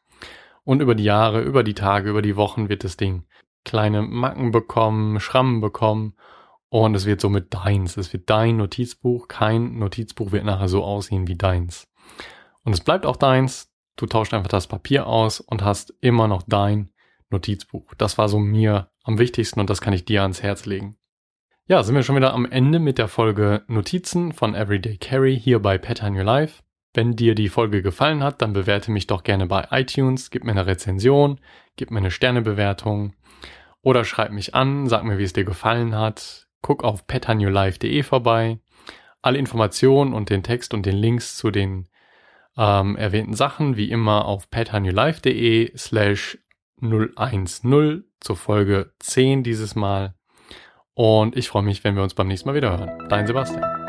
Und 0.64 0.80
über 0.80 0.94
die 0.94 1.04
Jahre, 1.04 1.42
über 1.42 1.64
die 1.64 1.74
Tage, 1.74 2.08
über 2.08 2.22
die 2.22 2.36
Wochen 2.36 2.70
wird 2.70 2.82
das 2.82 2.96
Ding 2.96 3.24
kleine 3.64 4.02
Macken 4.02 4.50
bekommen, 4.50 5.20
Schrammen 5.20 5.60
bekommen 5.60 6.14
und 6.70 6.94
es 6.94 7.04
wird 7.04 7.20
somit 7.20 7.52
deins. 7.52 7.96
Es 7.96 8.12
wird 8.12 8.30
dein 8.30 8.56
Notizbuch. 8.56 9.28
Kein 9.28 9.78
Notizbuch 9.78 10.32
wird 10.32 10.44
nachher 10.44 10.68
so 10.68 10.84
aussehen 10.84 11.26
wie 11.26 11.36
deins. 11.36 11.88
Und 12.64 12.72
es 12.72 12.80
bleibt 12.80 13.06
auch 13.06 13.16
deins. 13.16 13.72
Du 13.96 14.06
tauscht 14.06 14.32
einfach 14.32 14.48
das 14.48 14.68
Papier 14.68 15.06
aus 15.06 15.40
und 15.40 15.62
hast 15.62 15.92
immer 16.00 16.28
noch 16.28 16.42
dein 16.46 16.90
Notizbuch. 17.28 17.94
Das 17.98 18.18
war 18.18 18.28
so 18.28 18.38
mir 18.38 18.90
am 19.02 19.18
wichtigsten 19.18 19.60
und 19.60 19.68
das 19.68 19.80
kann 19.80 19.92
ich 19.92 20.04
dir 20.04 20.22
ans 20.22 20.42
Herz 20.42 20.64
legen. 20.64 20.96
Ja, 21.66 21.82
sind 21.82 21.94
wir 21.94 22.02
schon 22.02 22.16
wieder 22.16 22.34
am 22.34 22.46
Ende 22.46 22.78
mit 22.78 22.98
der 22.98 23.08
Folge 23.08 23.62
Notizen 23.66 24.32
von 24.32 24.54
Everyday 24.54 24.96
Carry 24.96 25.38
hier 25.38 25.60
bei 25.60 25.78
Pattern 25.78 26.16
Your 26.16 26.24
Life. 26.24 26.62
Wenn 26.94 27.14
dir 27.14 27.34
die 27.36 27.48
Folge 27.48 27.82
gefallen 27.82 28.22
hat, 28.24 28.42
dann 28.42 28.52
bewerte 28.52 28.90
mich 28.90 29.06
doch 29.06 29.22
gerne 29.22 29.46
bei 29.46 29.68
iTunes, 29.70 30.30
gib 30.30 30.44
mir 30.44 30.50
eine 30.50 30.66
Rezension, 30.66 31.38
gib 31.76 31.92
mir 31.92 31.98
eine 31.98 32.10
Sternebewertung 32.10 33.14
oder 33.82 34.04
schreib 34.04 34.30
mich 34.30 34.54
an, 34.54 34.86
sag 34.88 35.04
mir, 35.04 35.18
wie 35.18 35.24
es 35.24 35.32
dir 35.32 35.44
gefallen 35.44 35.94
hat. 35.96 36.48
Guck 36.62 36.84
auf 36.84 37.06
pettanewlife.de 37.06 38.02
vorbei. 38.02 38.58
Alle 39.22 39.38
Informationen 39.38 40.12
und 40.12 40.30
den 40.30 40.42
Text 40.42 40.74
und 40.74 40.86
den 40.86 40.96
Links 40.96 41.36
zu 41.36 41.50
den 41.50 41.88
ähm, 42.56 42.96
erwähnten 42.96 43.34
Sachen 43.34 43.76
wie 43.76 43.90
immer 43.90 44.24
auf 44.26 44.50
pettanewlife.de 44.50 45.76
slash 45.76 46.38
010 46.80 48.04
zur 48.20 48.36
Folge 48.36 48.92
10 48.98 49.42
dieses 49.42 49.74
Mal. 49.74 50.14
Und 50.94 51.36
ich 51.36 51.48
freue 51.48 51.62
mich, 51.62 51.84
wenn 51.84 51.96
wir 51.96 52.02
uns 52.02 52.14
beim 52.14 52.28
nächsten 52.28 52.48
Mal 52.48 52.54
wieder 52.54 52.70
hören. 52.70 53.08
Dein 53.08 53.26
Sebastian. 53.26 53.79